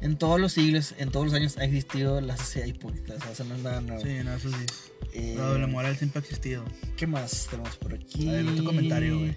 [0.00, 3.14] En todos los siglos, en todos los años ha existido la sociedad hipócrita.
[3.14, 4.00] O sea, eso no es nada nuevo.
[4.00, 4.66] Sí, no, eso sí.
[5.12, 6.64] Eh, La moral siempre ha existido.
[6.96, 8.28] ¿Qué más tenemos por aquí?
[8.28, 9.36] A ver, otro comentario, güey.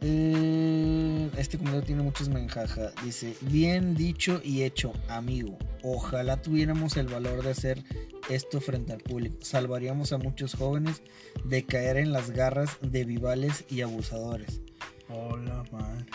[0.00, 2.90] Eh, este comentario tiene muchos menjaja.
[3.04, 5.56] Dice, bien dicho y hecho, amigo.
[5.82, 7.82] Ojalá tuviéramos el valor de hacer
[8.28, 9.36] esto frente al público.
[9.42, 11.02] Salvaríamos a muchos jóvenes
[11.44, 14.60] de caer en las garras de vivales y abusadores.
[15.08, 16.06] Hola, man.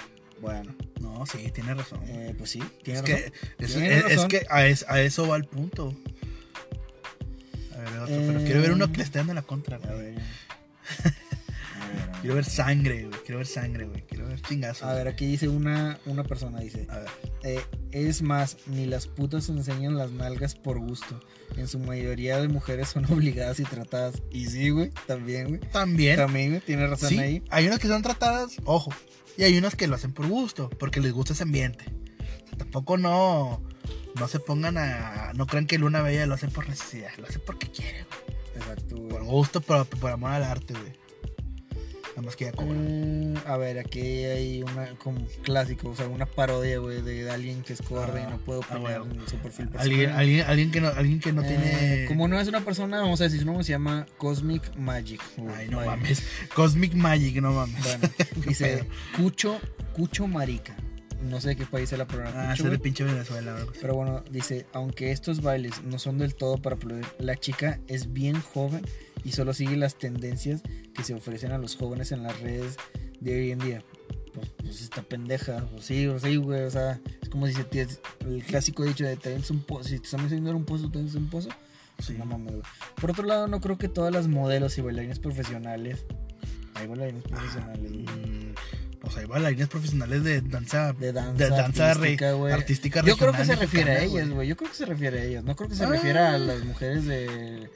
[0.41, 2.01] Bueno, No, sí, tiene razón.
[2.07, 3.32] eh, pues sí, tiene es, razón.
[3.57, 5.95] que, es, Tiene es- que a, es- a eso va el punto.
[7.74, 9.89] A ver, otro, pero Eh, quiero ver uno que le esté dando la contra, güey.
[9.91, 9.99] ver.
[11.80, 12.22] A ver, a ver.
[12.22, 13.20] Quiero ver sangre, güey.
[13.22, 14.01] Quiero ver sangre, güey.
[14.03, 14.84] Quiero ver chingazos.
[14.84, 17.09] A ver, aquí dice una, una persona, dice, A ver.
[17.43, 17.61] eh,
[17.93, 21.19] es más, ni las putas enseñan las nalgas por gusto.
[21.55, 24.21] En su mayoría de mujeres son obligadas y tratadas.
[24.31, 25.59] Y sí, güey, también, güey.
[25.71, 26.17] También.
[26.17, 27.43] También, güey, tiene razón Sí, ahí.
[27.49, 28.91] hay unas que son tratadas, ojo.
[29.37, 31.85] Y hay unas que lo hacen por gusto, porque les gusta ese ambiente.
[32.45, 33.63] O sea, tampoco no,
[34.15, 35.31] no se pongan a.
[35.33, 38.37] No crean que Luna Bella lo hace por necesidad, lo hace porque quiere, güey.
[38.55, 39.09] Exacto, güey.
[39.09, 40.93] Por gusto, por, por amor al arte, güey.
[42.16, 42.74] Nada más que ya cobra.
[42.74, 47.64] Mm, a ver, aquí hay una como clásico, o sea, una parodia, güey, de alguien
[47.64, 49.22] que es cobarde Ah, y no puede ah, opinar bueno.
[49.22, 50.20] en su perfil Alguien, personal.
[50.20, 52.05] alguien, alguien que no, alguien que no Eh, tiene.
[52.07, 55.22] Como no es una persona, vamos a decir su nombre, se llama Cosmic Magic.
[55.38, 55.55] güey.
[55.55, 55.91] Ay, no Magic.
[55.91, 56.24] mames.
[56.53, 57.84] Cosmic Magic, no mames.
[57.84, 58.09] Bueno,
[58.47, 58.88] dice.
[59.18, 59.59] Cucho,
[59.93, 60.76] Cucho Marica.
[61.24, 63.66] No sé de qué país es la palabra Ah, es de pinche Venezuela, güey.
[63.80, 68.11] Pero bueno, dice, aunque estos bailes no son del todo para aplaudir, la chica es
[68.11, 68.86] bien joven
[69.24, 70.61] y solo sigue las tendencias
[70.93, 72.78] que se ofrecen a los jóvenes en las redes
[73.19, 73.82] de hoy en día.
[74.34, 77.63] Pues, pues está pendeja, pues sí, o sí, güey, o sea, es como si se
[77.65, 77.88] te-
[78.21, 81.30] el clásico dicho de te un pozo, si te están haciendo un pozo, te un
[81.30, 81.49] pozo.
[81.99, 82.15] Sí.
[82.17, 82.63] No mames, güey.
[82.99, 86.03] Por otro lado, no creo que todas las modelos y bailarines profesionales,
[86.74, 88.55] hay bailarines profesionales, güey, Mm,
[89.01, 90.93] Pues hay bailarines profesionales de danza.
[90.93, 94.47] de danza, de danza artística, re- artística Yo creo que se refiere a ellas, güey.
[94.47, 95.43] Yo creo que se refiere a ellas.
[95.43, 95.89] No creo que se Ah.
[95.89, 97.69] refiere a las mujeres de,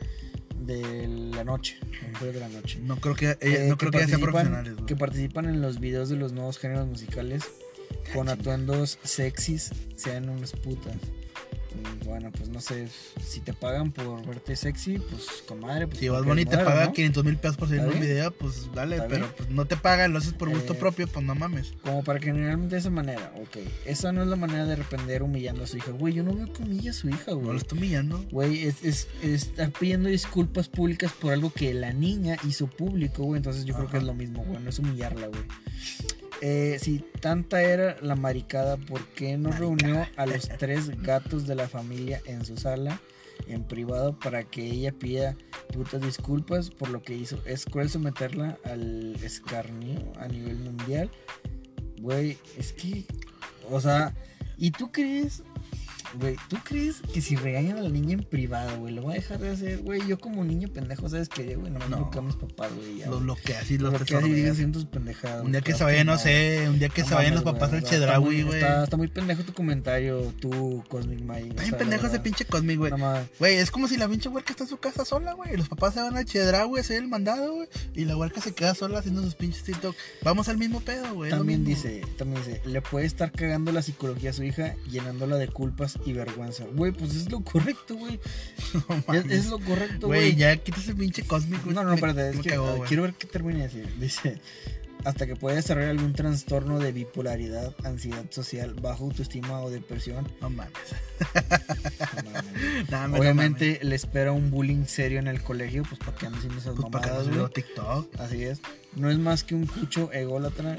[0.67, 1.77] de la noche.
[2.11, 2.79] mujeres de la noche.
[2.83, 4.85] No creo que, ellas- Eh, no creo que ellas sean profesionales, güey.
[4.85, 7.43] Que participan en los videos de los nuevos géneros musicales
[8.13, 10.95] con atuendos sexys, sean unas putas.
[12.05, 12.87] Bueno, pues no sé,
[13.23, 15.87] si te pagan por verte sexy, pues comadre.
[15.87, 16.93] Pues Si eres Bunny te paga ¿no?
[16.93, 19.65] 500 mil pesos por salir en ¿Está un video, pues dale, ¿Está pero pues no
[19.65, 21.73] te pagan, lo haces por gusto Eh, propio, pues no mames.
[21.83, 23.57] Como para que generalmente de esa manera, ok.
[23.85, 25.91] Esa no es la manera de repender humillando a su hija.
[25.91, 27.51] Güey, yo no veo que humilla a su hija, No güey.
[27.53, 28.25] lo estoy humillando.
[28.31, 33.37] Güey, es, es- está pidiendo disculpas públicas por algo que la niña hizo público, güey.
[33.37, 34.61] Entonces yo creo que es lo mismo, güey.
[34.63, 35.43] No es humillarla, güey.
[36.41, 41.55] Eh, si tanta era la maricada, ¿por qué no reunió a los tres gatos de
[41.55, 43.01] la familia en su sala,
[43.47, 45.35] en privado, para que ella pida
[45.73, 47.39] putas disculpas por lo que hizo?
[47.45, 51.09] Es cruel someterla al escarnio a nivel mundial.
[51.99, 53.05] Güey, es que,
[53.69, 54.13] o sea,
[54.57, 55.41] ¿y tú crees
[56.15, 59.15] Güey, ¿tú crees que si regañan a la niña en privado, güey, lo va a
[59.15, 59.79] dejar de hacer?
[59.79, 61.55] Güey, yo como niño pendejo, ¿sabes qué?
[61.55, 62.09] Güey, nomás No.
[62.13, 62.19] no.
[62.19, 62.97] a mis papás, güey.
[62.99, 63.23] ya, Lo güey.
[63.23, 64.51] bloquea así, Lo los que así digan tesoros.
[64.51, 65.43] haciendo sus pendejadas.
[65.45, 67.83] Un día que se vayan, no sé, un día que se vayan los papás al
[67.83, 68.59] Chedraui, güey.
[68.59, 71.49] Está, está muy pendejo tu comentario, tú, Cosmic Mike.
[71.49, 72.91] Está bien pendejo ese pinche Cosmic, güey.
[73.39, 75.53] Güey, es como si la pinche huerca está en su casa sola, güey.
[75.53, 77.67] y Los papás se van al Chedraui a hacer el mandado, güey.
[77.95, 79.95] Y la huerca se queda sola haciendo sus pinches TikTok.
[80.23, 81.31] Vamos al mismo pedo, güey.
[81.31, 85.47] También dice, también dice, le puede estar cagando la psicología a su hija, llenándola de
[85.47, 86.65] culpas y vergüenza.
[86.73, 88.19] Güey, pues es lo correcto, güey.
[89.07, 90.35] No Es, lo correcto, Güey, güey.
[90.35, 91.75] ya quita ese pinche Cosmic, güey.
[91.75, 93.87] No, no, Me- espérate, es que cagó, quiero ver qué termina decir.
[93.99, 94.39] Dice,
[95.05, 100.27] hasta que puede desarrollar algún trastorno de bipolaridad, ansiedad social, baja autoestima o depresión.
[100.41, 100.73] No mames.
[102.91, 103.19] No mames.
[103.19, 106.75] Obviamente le espera un bullying serio en el colegio, pues para que ande haciendo esas.
[106.75, 107.49] Pues mamadas, güey.
[107.53, 108.19] TikTok.
[108.19, 108.59] Así es.
[108.95, 110.77] No es más que un cucho ególatra.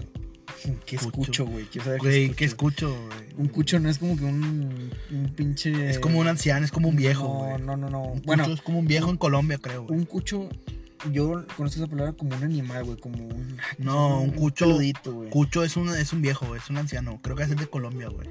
[0.86, 1.12] ¿Qué es Cucho.
[1.12, 1.66] cucho, güey?
[1.82, 2.88] Saber Güey, qué ¿qué es cucho.
[2.88, 3.28] escucho, güey?
[3.36, 5.90] Un cucho no es como que un, un pinche.
[5.90, 7.62] Es como un anciano, es como un viejo, No, güey.
[7.62, 8.02] no, no, no.
[8.04, 9.98] Un Bueno, cucho es como un viejo en Colombia, creo, güey.
[9.98, 10.48] un cucho.
[11.12, 12.96] Yo conozco esa palabra como un animal, güey.
[12.98, 13.56] Como un.
[13.78, 15.30] No, un cucho- peludito, güey.
[15.30, 17.20] Cucho es un, es un viejo, es un anciano.
[17.22, 18.28] Creo que es de Colombia, güey.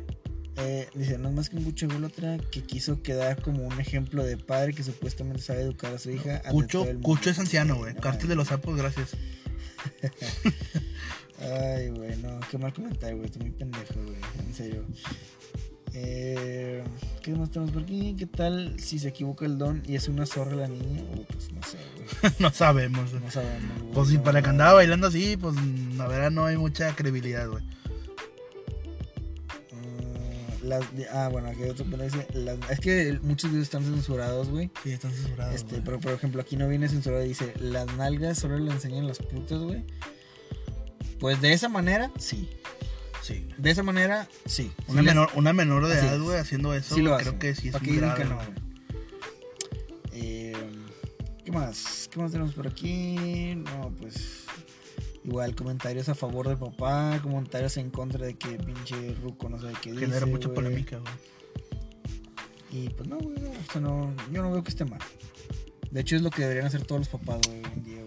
[0.58, 4.24] Eh, dice, no es más que un cucho ególatra que quiso quedar como un ejemplo
[4.26, 6.42] de padre que supuestamente sabe educar a su hija.
[6.50, 6.86] Cucho.
[7.04, 7.94] Cucho es anciano, güey.
[7.94, 9.12] No, Cártel de los sapos, gracias.
[11.40, 13.28] Ay, güey, no, qué mal comentario, güey.
[13.28, 14.18] Estoy muy pendejo, güey.
[14.48, 14.84] En serio.
[15.94, 16.84] Eh,
[17.24, 18.16] ¿Qué más tenemos por aquí?
[18.18, 21.02] ¿Qué tal si se equivoca el don y es una zorra la niña?
[21.16, 22.34] Uh, pues no sé, güey.
[22.40, 23.24] no sabemos, güey.
[23.24, 23.94] No sabemos, güey.
[23.94, 24.52] Pues si No, para que no.
[24.52, 25.56] andaba bailando así, pues
[25.96, 27.64] la verdad no hay mucha credibilidad, güey.
[29.72, 32.28] Ah, las ah, bueno, aquí hay otro dice.
[32.34, 34.70] las- es que muchos videos están censurados, güey.
[34.84, 35.56] Sí, están censurados.
[35.56, 39.08] Este, pero por ejemplo, aquí no viene censurado y dice: Las nalgas solo le enseñan
[39.08, 39.84] las putas, güey.
[41.20, 42.50] Pues de esa manera, sí.
[43.22, 43.48] Sí.
[43.58, 44.72] De esa manera, sí.
[44.88, 47.38] Una Sí menor, una menor de edad, güey, haciendo eso, Sí lo hacen.
[47.38, 48.40] creo que sí es ¿Para muy grave, que no?
[50.14, 50.54] Eh,
[51.44, 52.08] ¿Qué más?
[52.12, 53.56] ¿Qué más tenemos por aquí?
[53.56, 54.46] No, pues.
[55.24, 59.74] Igual comentarios a favor del papá, comentarios en contra de que pinche Ruco no sabe
[59.82, 60.06] qué dice.
[60.06, 61.14] Genera mucha polémica, güey.
[62.72, 65.00] Y pues no, güey, no, o sea, no, yo no veo que esté mal.
[65.92, 68.04] De hecho es lo que deberían hacer todos los papás, güey, hoy en día.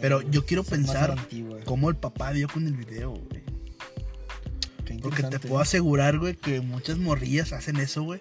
[0.00, 1.16] Pero yo quiero pensar.
[1.64, 3.42] Cómo el papá dio con el video, güey.
[5.02, 8.20] Porque te puedo asegurar, güey, que muchas morrillas hacen eso, güey.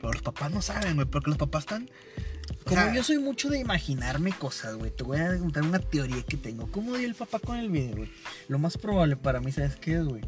[0.00, 1.90] Pero los papás no saben, güey, porque los papás están...
[2.64, 6.22] Como sea, yo soy mucho de imaginarme cosas, güey, te voy a contar una teoría
[6.22, 6.70] que tengo.
[6.70, 8.10] ¿Cómo dio el papá con el video, güey?
[8.48, 10.22] Lo más probable para mí, ¿sabes qué es, güey?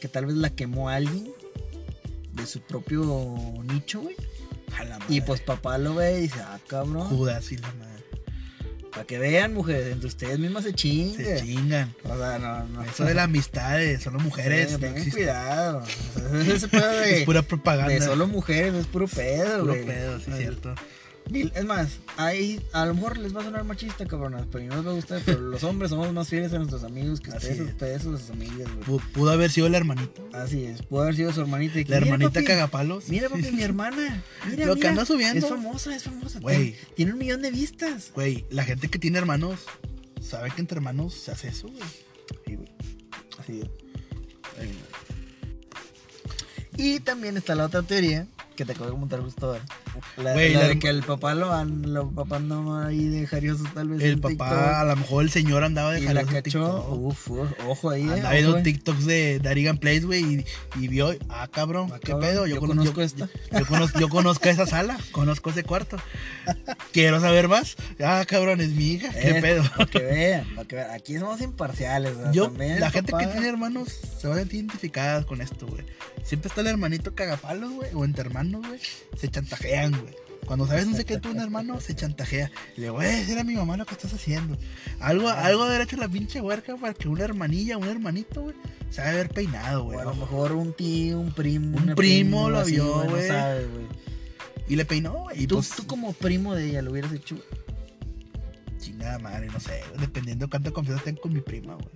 [0.00, 1.30] Que tal vez la quemó alguien
[2.32, 3.26] de su propio
[3.64, 4.16] nicho, güey.
[5.08, 7.08] Y pues papá lo ve y dice, ah, cabrón.
[7.08, 7.91] Judas y la madre.
[8.92, 11.38] Para que vean, mujeres, entre ustedes mismas se Se chinguen.
[11.40, 11.94] chingan.
[12.04, 12.84] O sea, no, no.
[12.84, 14.68] Eso de la amistad, eh, solo mujeres.
[14.68, 15.78] Sí, no tengan cuidado.
[15.78, 17.88] O sea, de, Es pura propaganda.
[17.92, 19.86] de solo mujeres es puro pedo, Puro güey.
[19.86, 20.74] pedo, sí, Ay, cierto.
[21.54, 24.86] Es más, ahí a lo mejor les va a sonar machista, cabronas, pero no les
[24.86, 27.68] va a gustar, pero los hombres somos más fieles a nuestros amigos que ustedes, es.
[27.68, 28.84] ustedes sus familias, güey.
[29.00, 30.20] Pu- Pudo haber sido la hermanita.
[30.34, 31.80] Así es, pudo haber sido su hermanita.
[31.80, 33.08] y que, La "Mira, hermanita papi, cagapalos.
[33.08, 34.22] Mira, papi, mi hermana.
[34.50, 35.38] Mira, Lo que anda subiendo.
[35.46, 36.40] Es famosa, es famosa.
[36.40, 36.72] Güey.
[36.72, 38.10] Tiene, tiene un millón de vistas.
[38.14, 39.60] Güey, la gente que tiene hermanos
[40.20, 41.82] sabe que entre hermanos se hace eso, güey.
[42.46, 42.68] Sí, güey.
[43.38, 43.68] Así es.
[46.76, 49.64] Y también está la otra teoría que te acabo de comentar justo ahora.
[50.16, 51.52] La, la la de que el papá lo
[52.76, 54.02] ahí de jarioso tal vez.
[54.02, 56.42] El papá, a lo mejor el señor andaba de y la cachó.
[56.42, 56.92] TikTok.
[56.92, 57.30] Uf,
[57.66, 58.12] ojo ahí, eh.
[58.12, 58.62] Andaba ojo, viendo eh.
[58.62, 60.44] TikToks de Darigan Place, güey, y,
[60.80, 62.46] y vio, ah, cabrón, Ah, ¿qué cabrón, pedo?
[62.46, 63.28] yo cono- conozco esta.
[63.58, 65.96] Yo conozco, yo conozco esa sala, conozco ese cuarto.
[66.92, 67.76] Quiero saber más.
[68.02, 69.62] Ah, cabrón, es mi hija, ¿qué Eh, pedo?
[69.76, 70.90] Para que vean, para que vean.
[70.90, 72.16] Aquí somos imparciales.
[72.16, 73.88] sea, Yo, también la gente papá- que tiene hermanos
[74.20, 75.84] se va a sentir identificada con esto, güey.
[76.24, 78.78] Siempre está el hermanito cagapalos, güey, o entre hermanos, güey,
[79.18, 79.28] se
[79.90, 80.14] chantajean, güey.
[80.46, 82.50] Cuando sabes un secreto de un hermano, se chantajea.
[82.76, 84.58] Le voy a decir a mi mamá lo que estás haciendo.
[84.98, 88.56] Algo, algo de haber hecho la pinche huerca para que una hermanilla, un hermanito, güey,
[88.90, 90.00] se haber peinado, O güey.
[90.00, 91.76] a lo mejor un tío, un primo.
[91.78, 93.28] Un primo prima, lo así, vio, güey.
[94.68, 95.44] Y le peinó, güey.
[95.44, 97.36] Y Tú, pues, tú como primo de ella lo hubieras hecho.
[98.78, 101.88] chingada madre, no sé, dependiendo de cuánta confianza tengo con mi prima, güey.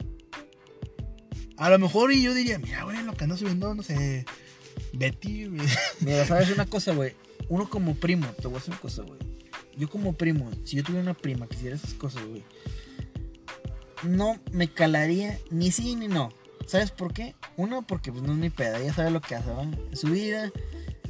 [1.57, 4.25] A lo mejor y yo diría, mira, güey, lo que anda subiendo, no sé,
[4.93, 5.67] Betty, güey.
[6.01, 7.15] Mira, sabes una cosa, güey.
[7.49, 9.21] Uno como primo, te voy a decir una cosa, güey.
[9.77, 12.43] Yo como primo, si yo tuviera una prima que hiciera esas cosas, güey,
[14.05, 16.31] no me calaría ni sí ni no.
[16.67, 17.35] ¿Sabes por qué?
[17.57, 19.67] Uno, porque pues no es mi pedo, ella sabe lo que hace, ¿va?
[19.93, 20.51] Su vida.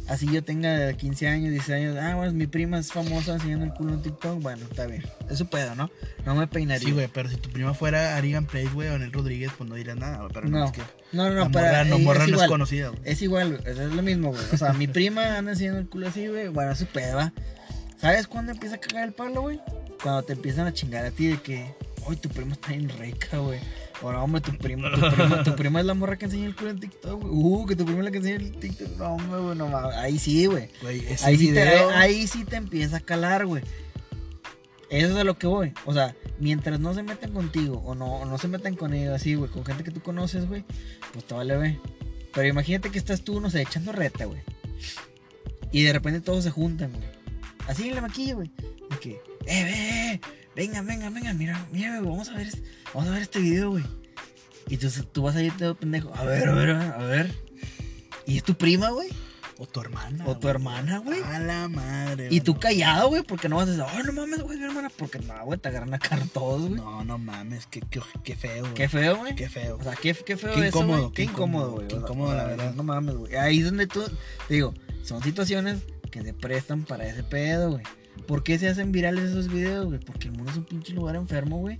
[0.09, 3.73] Así yo tenga 15 años, 16 años, ah, bueno, mi prima es famosa enseñando el
[3.73, 5.05] culo en TikTok, bueno, está bien.
[5.29, 5.91] Es su pedo, ¿no?
[6.25, 6.87] No me peinaría.
[6.87, 9.75] Sí, güey, pero si tu prima fuera Arigan Place, güey, o Anel Rodríguez, pues no
[9.75, 10.31] dirías nada, güey.
[10.33, 10.83] Pero no, No, es que
[11.13, 13.01] no, no, no, morra, no, morra es no es conocida, güey.
[13.05, 14.45] Es igual, es lo mismo, güey.
[14.53, 16.49] O sea, mi prima anda enseñando el culo así, güey.
[16.49, 17.33] Bueno, es su pedo, ¿va?
[18.01, 19.61] ¿Sabes cuándo empieza a cagar el palo, güey?
[20.01, 21.75] Cuando te empiezan a chingar a ti de que,
[22.07, 23.59] uy, tu prima está bien rica, güey.
[24.03, 26.71] No, hombre, tu prima, tu prima, tu prima es la morra que enseña el culo
[26.71, 27.33] en TikTok, güey.
[27.33, 28.89] Uh, que tu prima es la que enseña el TikTok.
[28.99, 29.97] No, hombre, güey, no mames.
[29.97, 30.69] Ahí sí, güey.
[31.25, 33.63] Ahí, sí te, ahí sí te empieza a calar, güey.
[34.91, 35.73] Eso es a lo que voy.
[35.85, 39.15] O sea, mientras no se metan contigo o no, o no se metan con ellos
[39.15, 40.65] así, güey, con gente que tú conoces, güey,
[41.13, 41.81] pues te vale, güey.
[42.33, 44.43] Pero imagínate que estás tú, no sé, echando reta, güey.
[45.73, 47.05] Y de repente todos se juntan, güey.
[47.67, 48.51] Así en la maquilla, güey.
[48.91, 49.11] De que,
[49.47, 50.21] eh, ve, eh,
[50.55, 52.63] venga, venga, venga, mira, mira, güey, vamos a ver, este-
[52.97, 53.85] vamos a ver este video, güey.
[54.69, 56.13] Y tú, tú vas a ir todo pendejo.
[56.15, 57.35] A ver, a ver, a ver.
[58.27, 59.09] ¿Y es tu prima, güey?
[59.59, 60.25] o tu hermana.
[60.27, 61.23] O tu hermana, güey.
[61.23, 62.29] A la madre.
[62.31, 64.91] Y tú callado, güey, porque no vas a decir, ay, no mames, güey, mi hermana,
[64.97, 66.75] porque no, güey, te agarran a cara todos, güey.
[66.81, 68.75] No, no mames, qué, qué, qué feo, güey.
[68.75, 69.35] Qué feo, güey.
[69.35, 69.79] Qué feo.
[69.79, 71.13] O sea, qué, qué feo Qué incómodo.
[71.13, 71.89] Qué incómodo, güey.
[71.89, 72.75] qué incómodo, la verdad.
[72.75, 73.37] No mames, güey.
[73.37, 74.03] Ahí es donde tú,
[74.49, 75.79] te digo, son situaciones
[76.11, 77.83] que se prestan para ese pedo, güey.
[78.27, 80.01] ¿Por qué se hacen virales esos videos, güey?
[80.01, 81.77] Porque el mundo es un pinche lugar enfermo, güey.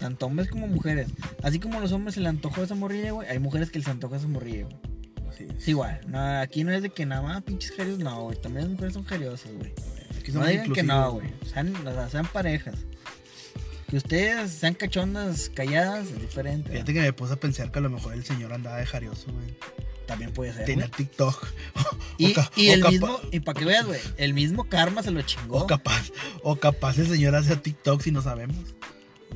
[0.00, 1.08] Tanto hombres como mujeres.
[1.42, 3.28] Así como a los hombres se le antojó esa morrilla, güey.
[3.28, 4.76] Hay mujeres que les antoja esa morrilla, güey.
[5.28, 5.68] Así es.
[5.68, 6.00] Igual.
[6.06, 8.40] No, aquí no es de que nada más pinches jarios, no, güey.
[8.40, 9.72] También las mujeres son jariosas, güey.
[10.32, 11.32] No digan que no, güey.
[11.52, 12.74] Sean, o sea, sean parejas.
[13.88, 16.72] Que ustedes sean cachondas, calladas, es diferente.
[16.72, 19.32] Fíjate que me puse a pensar que a lo mejor el señor andaba de jarioso,
[19.32, 19.56] güey.
[20.06, 20.74] También puede ser.
[20.74, 20.88] Güey.
[20.90, 21.46] TikTok.
[22.18, 25.02] Y, o ca- y o el mismo, y para que veas, güey, el mismo karma
[25.04, 25.58] se lo chingó.
[25.58, 26.10] O capaz,
[26.42, 28.74] o capaz el señor hace TikTok si no sabemos.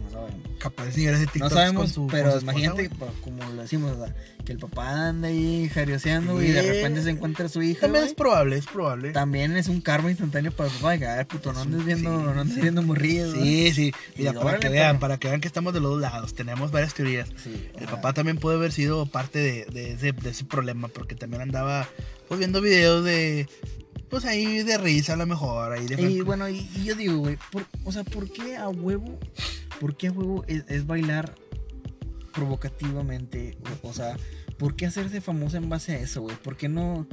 [0.02, 0.48] No sabemos.
[0.60, 2.90] Capaz señor hace TikTok No sabemos, con su pero esposa, imagínate,
[3.22, 6.68] como lo decimos, o sea, que el papá anda ahí jarioseando y de Sí.
[6.68, 7.80] repente se encuentra su hija.
[7.80, 9.12] También es probable, es probable.
[9.12, 10.98] También es un karma instantáneo para el papá.
[10.98, 12.60] que, A ver, puto, no Es andes viendo, sí, no andes sí.
[12.60, 13.32] viendo güey.
[13.32, 13.92] Sí, sí.
[14.18, 16.34] Mira, Y para que vean, para que vean que estamos de los dos lados.
[16.34, 17.30] Tenemos varias teorías.
[17.42, 17.96] Sí, El ajá.
[17.96, 21.88] papá también puede haber sido parte de, de ese, de ese problema, porque también andaba
[22.28, 23.48] pues, viendo videos de,
[24.10, 26.02] Pues ahí de risa a lo mejor, ahí de...
[26.02, 27.38] Y bueno, y, y yo digo, güey,
[27.84, 29.18] o sea, ¿por qué a huevo?
[29.80, 31.36] ¿Por qué a huevo es, es bailar
[32.32, 33.56] provocativamente?
[33.84, 34.16] O, o sea,
[34.58, 36.36] ¿por qué hacerse famosa en base a eso, güey?
[36.36, 37.06] ¿Por qué no...?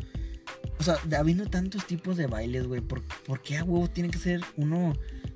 [0.80, 4.18] O sea, habiendo tantos tipos de bailes, güey, ¿por, por qué a huevo tiene que
[4.18, 4.94] ser uno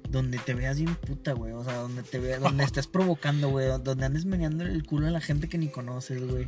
[0.09, 1.53] donde te veas bien puta, güey?
[1.53, 5.12] O sea, donde te veas, donde estés provocando, güey, donde andes meneando el culo a
[5.12, 6.47] la gente que ni conoces, güey.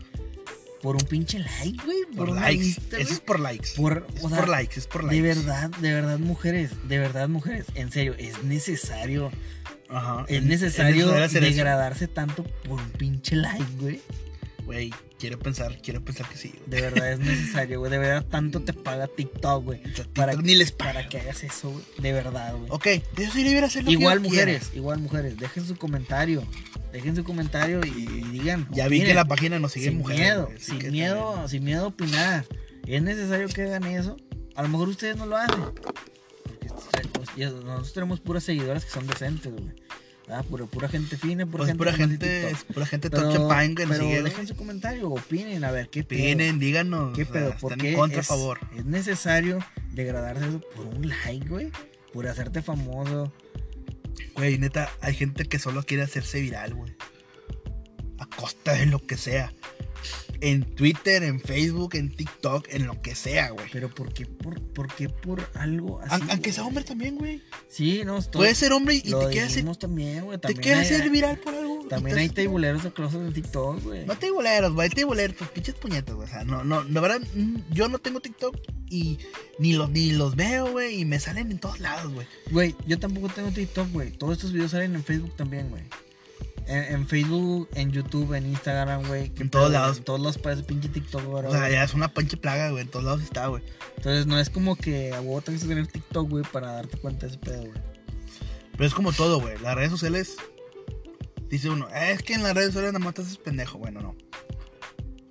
[0.84, 2.00] Por un pinche like, güey.
[2.14, 2.62] Por, likes.
[2.62, 3.70] vista, Eso es por likes.
[3.78, 5.16] Por, es o sea, por likes, es por likes.
[5.16, 9.32] de verdad, de verdad, mujeres, de verdad, mujeres, en serio, es necesario,
[9.88, 10.26] Ajá.
[10.28, 14.02] es necesario degradarse tanto por un pinche like, güey.
[14.66, 14.94] Güey,
[15.24, 16.50] quiero pensar, quiero pensar que sí.
[16.50, 16.64] güey.
[16.70, 17.90] De verdad es necesario, güey.
[17.90, 19.82] De verdad, tanto te paga TikTok, güey.
[19.90, 20.94] O sea, Para, TikTok ni les paga.
[20.96, 21.86] para que hagas eso, güey.
[22.00, 22.68] De verdad, güey.
[22.70, 24.30] Ok, yo soy libre de hacer lo que Igual quiera.
[24.30, 26.44] mujeres, igual mujeres, dejen su comentario.
[26.92, 28.68] Dejen su comentario y, y digan.
[28.72, 29.16] Ya vi que opinen.
[29.16, 30.22] la página nos sigue sin mujeres.
[30.22, 31.50] miedo, güey, sin que miedo, también.
[31.50, 32.46] sin miedo a opinar.
[32.86, 34.18] Es necesario que hagan eso.
[34.56, 35.62] A lo mejor ustedes no lo hacen.
[37.14, 39.72] Porque nosotros tenemos puras seguidoras que son decentes, güey.
[40.30, 43.98] Ah, pura, pura gente fina, pura Pues gente pura gente, es pura gente Pero, nos
[43.98, 44.24] pero sigue.
[44.24, 46.20] dejen su comentario, opinen, a ver qué pedo.
[46.22, 47.16] Opinen, díganos.
[47.16, 47.58] ¿Qué o sea, pedo?
[47.58, 48.60] ¿Por están qué en contra, es, a favor.
[48.78, 49.60] es necesario
[49.92, 51.72] degradarse eso por un like, güey?
[52.14, 53.34] Por hacerte famoso.
[54.36, 56.96] Güey, neta, hay gente que solo quiere hacerse viral, güey.
[58.20, 59.52] A costa de lo que sea.
[60.42, 63.66] En Twitter, en Facebook, en TikTok, en lo que sea, güey.
[63.72, 66.16] Pero ¿por qué por, por, qué por algo así?
[66.22, 67.42] Aun- Aunque sea hombre también, güey.
[67.70, 70.38] Sí, no, estoy- Puedes ser hombre y lo te hacer, dijimos también, güey.
[70.40, 71.86] te quieres hay- hacer viral por algo.
[71.90, 74.06] También hay haces- teiboleros de closet en TikTok, güey.
[74.06, 76.28] No teiboleros, güey, teiboleros, pues pinches puñetas, güey.
[76.28, 78.56] O sea, no, no, la verdad, mm, yo no tengo TikTok
[78.90, 79.20] y
[79.60, 82.28] ni los, ni los veo, güey, y me salen en todos lados, güey.
[82.52, 84.12] Güey, yo tampoco tengo TikTok, güey.
[84.12, 85.84] Todos estos videos salen en Facebook también, güey.
[86.68, 89.30] En, en Facebook, en YouTube, en Instagram, güey.
[89.32, 89.98] ¿Qué En todos pedo, lados.
[89.98, 91.72] En todos lados parece pinche TikTok, ahora, O sea, güey.
[91.74, 93.64] ya es una pinche plaga, güey, en todos lados está, güey.
[93.98, 97.26] Entonces no es como que a huevo tengas que tener TikTok, güey, para darte cuenta
[97.26, 97.82] de ese pedo, güey.
[98.74, 99.58] Pero es como todo, güey.
[99.60, 100.36] Las redes sociales.
[101.50, 103.78] Dice uno, "Eh, es que en las redes sociales nada más te haces pendejo.
[103.78, 104.16] Bueno, no.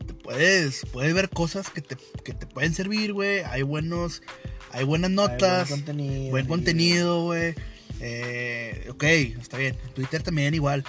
[0.07, 3.41] Te puedes, puedes ver cosas que te, que te pueden servir, güey.
[3.41, 4.23] Hay buenos,
[4.71, 6.31] hay buenas notas, Hay buen contenido.
[6.31, 7.55] buen contenido, güey.
[8.01, 9.03] Eh, ok,
[9.41, 9.77] está bien.
[9.95, 10.85] Twitter también igual.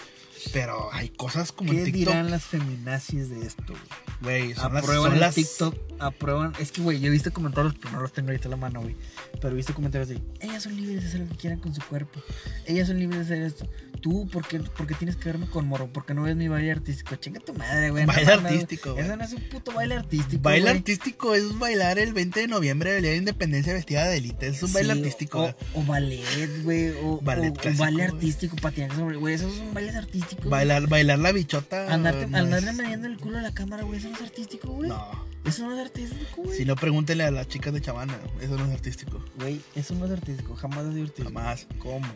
[0.51, 3.73] Pero hay cosas como ¿Qué en dirán TikTok, las feminazis de esto,
[4.21, 4.41] güey?
[4.41, 4.53] güey.
[4.55, 6.53] Son las, Aprueban son las TikTok, aprueban.
[6.59, 8.81] Es que, güey, yo he visto comentarios, pero no los tengo ahorita en la mano,
[8.81, 8.95] güey.
[9.41, 11.81] Pero he visto comentarios de, ellas son libres de hacer lo que quieran con su
[11.81, 12.21] cuerpo.
[12.65, 13.67] Ellas son libres de hacer esto.
[13.99, 15.87] Tú, ¿por qué, por qué tienes que verme con morro?
[15.91, 17.15] ¿Por qué no ves mi baile artístico?
[17.15, 18.05] Chinga tu madre, güey.
[18.05, 19.05] no Baile mames, artístico, güey.
[19.05, 20.77] Eso no es un puto baile artístico, Baile güey.
[20.77, 24.47] artístico es bailar el 20 de noviembre, el día de independencia vestida de élite.
[24.47, 25.43] Es un baile artístico.
[25.73, 26.89] O, o ballet, güey.
[27.03, 28.15] O, Ballet o- o clásico, baile güey.
[28.15, 29.17] artístico, patinar sobre.
[29.17, 30.49] Güey, esos son bailes artísticos.
[30.49, 31.93] Bailar, bailar la bichota.
[31.93, 33.99] Andarte, no andarle es- mediando el culo a la cámara, güey.
[33.99, 34.89] Eso no es artístico, güey.
[34.89, 35.32] No.
[35.45, 36.57] Eso no es artístico, güey.
[36.57, 38.17] Si no, pregúntele a las chicas de Chavana.
[38.41, 39.23] Eso no es artístico.
[39.37, 40.55] Güey, eso no es artístico.
[40.55, 41.27] Jamás es divertido.
[41.29, 41.67] Jamás.
[41.79, 42.07] ¿Cómo?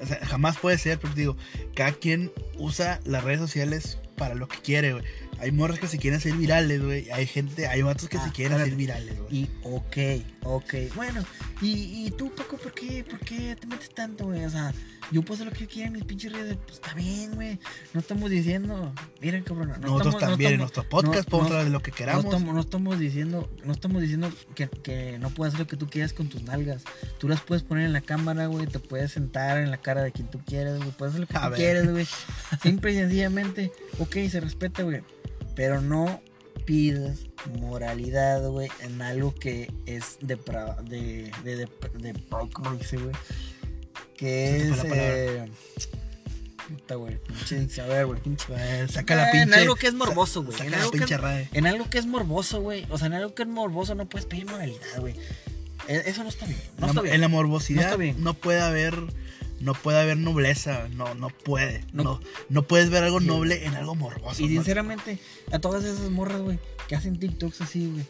[0.00, 1.36] O sea, jamás puede ser, pero te digo,
[1.74, 5.04] cada quien usa las redes sociales para lo que quiere, güey.
[5.38, 7.10] Hay morras que se quieren hacer virales, güey.
[7.10, 9.34] Hay gente, hay vatos que Ah, se quieren hacer virales, güey.
[9.34, 9.96] Y ok,
[10.44, 10.74] ok.
[10.94, 11.24] Bueno,
[11.68, 14.44] y, y tú, Paco, ¿por qué, ¿por qué te metes tanto, güey?
[14.44, 14.72] O sea,
[15.10, 16.56] yo puedo hacer lo que yo quiera en mis pinches redes.
[16.62, 17.58] Pues está bien, güey.
[17.92, 18.92] No estamos diciendo.
[19.20, 19.68] Miren, cabrón.
[19.68, 21.82] No Nosotros estamos, no también en estamos- nuestro podcast no- podemos no- hablar de lo
[21.82, 22.24] que No queramos.
[22.24, 25.88] estamos, no estamos diciendo, no estamos diciendo que, que no puedes hacer lo que tú
[25.88, 26.82] quieras con tus nalgas.
[27.18, 28.66] Tú las puedes poner en la cámara, güey.
[28.66, 30.90] Te puedes sentar en la cara de quien tú quieras, güey.
[30.90, 31.58] Puedes hacer lo que A tú ver.
[31.58, 32.06] quieras, güey.
[32.62, 35.02] Simple y sencillamente, ok, se respeta, güey.
[35.54, 36.20] Pero no
[36.64, 37.26] pidas
[37.60, 40.36] moralidad, güey, en algo que es de
[40.84, 41.68] de de de,
[42.12, 42.14] de,
[42.52, 43.14] ¿cómo dice, güey?
[44.16, 45.50] Que es la eh,
[46.68, 49.42] puta, güey, pinche a ver, güey, pinche Eh, saca la pinche.
[49.42, 50.52] En algo que es morboso, güey.
[50.56, 51.48] Saca En la algo que pinche es- RAE.
[51.52, 52.86] en algo que es morboso, güey.
[52.90, 55.14] O sea, en algo que es morboso no puedes pedir moralidad, güey.
[55.88, 56.58] E- Eso no está bien.
[56.78, 57.14] No La- está bien.
[57.16, 58.22] En la No morbosidad está bien.
[58.22, 58.94] no puede haber
[59.64, 61.84] no puede haber nobleza, no no puede.
[61.92, 62.04] No.
[62.04, 64.42] No no, puedes ver algo noble en algo morboso.
[64.42, 65.18] Y sinceramente,
[65.50, 68.04] a todas esas morras, güey, que hacen TikToks así, güey,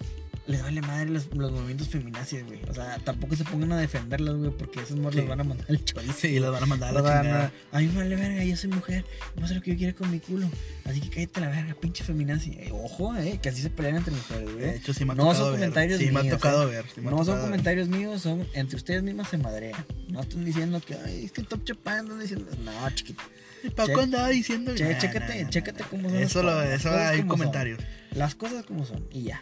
[0.47, 2.61] les vale madre los, los movimientos feminazis, güey.
[2.69, 5.21] O sea, tampoco se pongan a defenderlas, güey, porque esas morras Sí.
[5.21, 6.13] les van a mandar el chorizo.
[6.13, 7.53] Sí, las van a mandar a la a- chingada.
[7.73, 9.05] A mí me vale verga, yo soy mujer,
[9.41, 10.51] a hacer lo que yo quiera con mi culo.
[10.85, 12.51] Así que cállate la verga, pinche feminazi.
[12.59, 14.57] Eh, ojo, eh, que así se pelean entre mujeres, güey.
[14.67, 15.61] De hecho, sí me ha No tocado son ver.
[15.61, 16.67] comentarios Sí, me ha míos, tocado ¿eh?
[16.77, 16.85] ver.
[16.95, 17.51] sí me ha No son tocado ver.
[17.51, 19.85] comentarios míos, son entre ustedes mismas se madrean.
[20.09, 22.47] No están diciendo que, ay, es que Top Chapan andan diciendo.
[22.65, 23.23] No, chiquito.
[23.63, 24.75] Y Paco Che- andaba diciendo.
[24.75, 27.29] che- Nah, chécate, nah, nah, chécate cómo son Eso, lo, eso hay son.
[27.29, 27.79] comentarios.
[28.13, 29.41] Las cosas como son, y ya.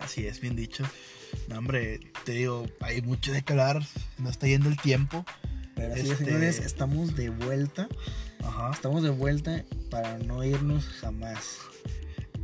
[0.00, 0.84] Así es, bien dicho.
[1.48, 3.82] No, hombre, te digo, hay mucho de que hablar.
[4.18, 5.24] No está yendo el tiempo.
[5.76, 7.88] Pero así, Este- señores, estamos de vuelta.
[8.42, 8.70] Ajá.
[8.72, 11.58] Estamos de vuelta para no irnos jamás.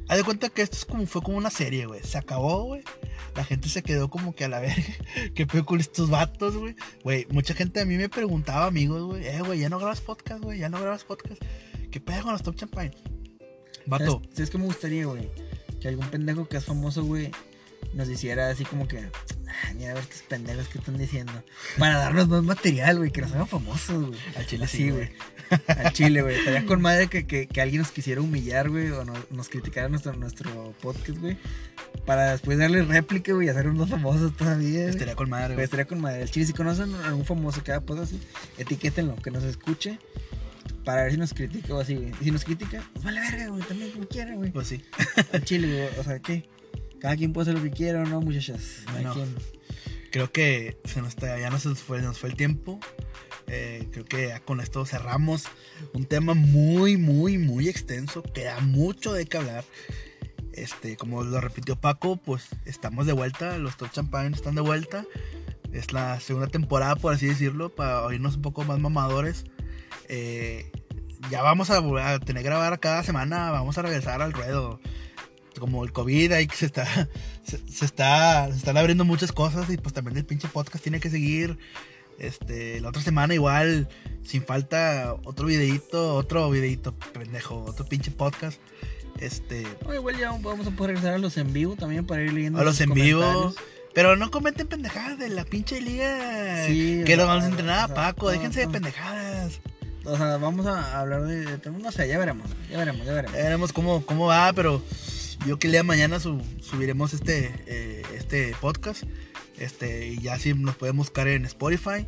[0.08, 2.00] Haz de cuenta que esto es como, fue como una serie, güey.
[2.04, 2.82] Se acabó, güey.
[3.34, 4.82] la gente se quedó como que a la verga.
[5.34, 6.74] ¿Qué pedo con estos vatos, güey?
[7.04, 10.42] Güey, mucha gente a mí me preguntaba, amigos, güey, eh, güey, ya no grabas podcast,
[10.42, 11.42] güey, ya no grabas podcast.
[11.90, 12.92] ¿Qué pedo con los Top Champagne?
[13.84, 15.28] Vato, ¿Sabes, ¿Sabes qué me gustaría, güey?
[15.86, 17.30] Que algún pendejo que es famoso, güey,
[17.94, 18.98] nos hiciera así como que.
[18.98, 21.32] "Ah, Mira, a ver estos pendejos que están diciendo.
[21.78, 24.18] Para darnos más material, güey, que nos hagan famosos, güey.
[24.34, 25.10] al chile sí, güey.
[25.68, 26.38] Al chile, güey.
[26.40, 29.88] Estaría con madre que, que, que alguien nos quisiera humillar, güey, o no- nos criticara
[29.88, 31.36] nuestro, nuestro podcast, güey.
[32.04, 34.88] Para después darle réplica, güey, y hacer unos famosos todavía.
[34.88, 35.64] Estaría con madre, Güey, güey.
[35.66, 36.22] estaría con madre.
[36.22, 38.20] El chile, si conocen a algún famoso que haga cosas así,
[38.58, 40.00] etiquétenlo, que nos escuche.
[40.86, 42.12] Para ver si nos critica o así, güey.
[42.20, 44.52] Y si nos critica, pues vale verga, güey, también como quiera, güey.
[44.52, 44.84] Pues sí.
[45.32, 46.00] Al chile, güey.
[46.00, 46.48] O sea, ¿qué?
[47.00, 48.82] Cada quien puede hacer lo que quiera, ¿no, muchachas?
[48.86, 49.14] Cada Bueno.
[49.14, 49.34] quien.
[50.12, 52.78] Creo que se nos ya nos fue, nos fue el tiempo.
[53.48, 55.46] Eh, creo que ya con esto cerramos
[55.92, 58.22] un tema muy, muy, muy extenso.
[58.22, 59.64] Queda mucho de qué hablar.
[60.52, 63.58] Este, como lo repitió Paco, pues estamos de vuelta.
[63.58, 65.04] Los Top Champagne están de vuelta.
[65.72, 69.44] Es la segunda temporada, por así decirlo, para oírnos un poco más mamadores.
[70.08, 70.70] Eh,
[71.30, 71.80] ya vamos a,
[72.20, 73.50] tener que grabar cada semana.
[73.50, 74.80] Vamos a regresar al ruedo.
[75.58, 76.84] Como el COVID, ahí que se está,
[77.42, 81.00] se, se está, se están abriendo muchas cosas y pues también el pinche podcast tiene
[81.00, 81.58] que seguir.
[82.18, 83.88] Este, la otra semana igual,
[84.24, 88.60] sin falta, otro videito, otro videito, pendejo, otro pinche podcast.
[89.18, 92.32] Este, No, igual ya vamos a poder regresar a los en vivo también para ir
[92.32, 93.54] leyendo a los en vivo.
[93.94, 96.66] Pero no comenten pendejadas de la pinche liga.
[96.66, 99.60] Sí, que lo vamos a entrenar a Paco, déjense de pendejadas.
[100.06, 103.36] O sea, vamos a hablar de, de- no sé, ya veremos, ya veremos, ya veremos.
[103.36, 104.82] Ya veremos cómo, cómo va, pero
[105.46, 109.02] yo que el día de mañana su- subiremos este, eh, este podcast.
[109.58, 112.06] Este, y ya si nos pueden buscar en Spotify.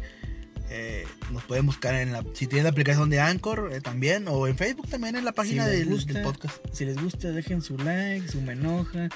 [0.70, 2.22] eh, nos pueden buscar en la.
[2.34, 4.26] Si tienen la aplicación de Anchor eh, también.
[4.28, 6.57] O en Facebook también en la página les del, gusta, del podcast.
[6.72, 9.09] Si les gusta, dejen su like, su me enoja,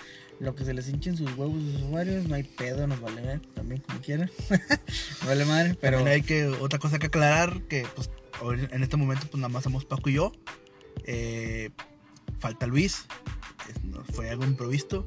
[0.43, 3.41] lo que se les hinchen sus huevos sus usuarios, no hay pedo, nos vale ver,
[3.55, 4.29] también como quieran.
[5.25, 6.49] Vale madre, pero También hay que.
[6.49, 8.11] Otra cosa que aclarar: que pues
[8.73, 10.33] en este momento, pues nada más somos Paco y yo.
[11.05, 11.71] Eh,
[12.41, 13.07] falta Luis.
[14.13, 15.07] Fue algo improvisto.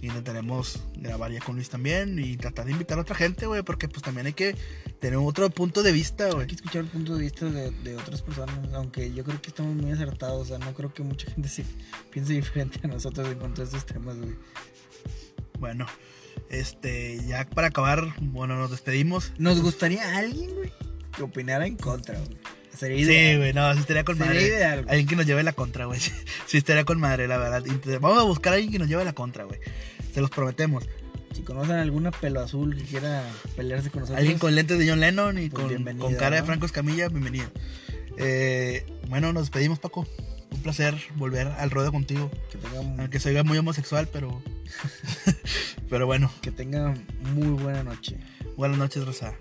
[0.00, 3.88] Intentaremos grabar ya con Luis también y tratar de invitar a otra gente, güey, porque
[3.88, 4.56] pues también hay que
[5.00, 6.46] tener otro punto de vista, hay güey.
[6.46, 9.74] que escuchar el punto de vista de, de otras personas, aunque yo creo que estamos
[9.74, 11.64] muy acertados, o sea, no creo que mucha gente se
[12.12, 14.36] piense diferente a nosotros en cuanto a estos temas, güey.
[15.58, 15.86] Bueno,
[16.50, 19.32] este, ya para acabar, bueno, nos despedimos.
[19.38, 20.72] Nos gustaría alguien, güey,
[21.16, 22.38] que opinara en contra, güey.
[22.78, 24.46] Sería Sí, güey, no, sí estaría con Sería madre.
[24.46, 24.90] ideal, güey.
[24.90, 26.00] Alguien que nos lleve la contra, güey.
[26.46, 27.64] Sí, estaría con madre, la verdad.
[28.00, 29.58] Vamos a buscar a alguien que nos lleve la contra, güey.
[30.14, 30.84] Se los prometemos.
[31.34, 33.22] Si conocen alguna pelo azul que quiera
[33.56, 35.66] pelearse con nosotros, Alguien con lentes de John Lennon y Pues
[35.98, 36.42] con, cara de.
[36.44, 37.50] Franco Escamilla, bienvenido.
[38.16, 40.06] Eh, bueno, nos despedimos, Paco.
[40.50, 42.30] Un placer volver al ruedo contigo.
[42.50, 44.40] que tengan, Aunque soy muy homosexual, pero.
[45.90, 46.30] pero bueno.
[46.42, 48.18] que tengan muy buena noche.
[48.56, 49.34] Buenas noches, Rosa.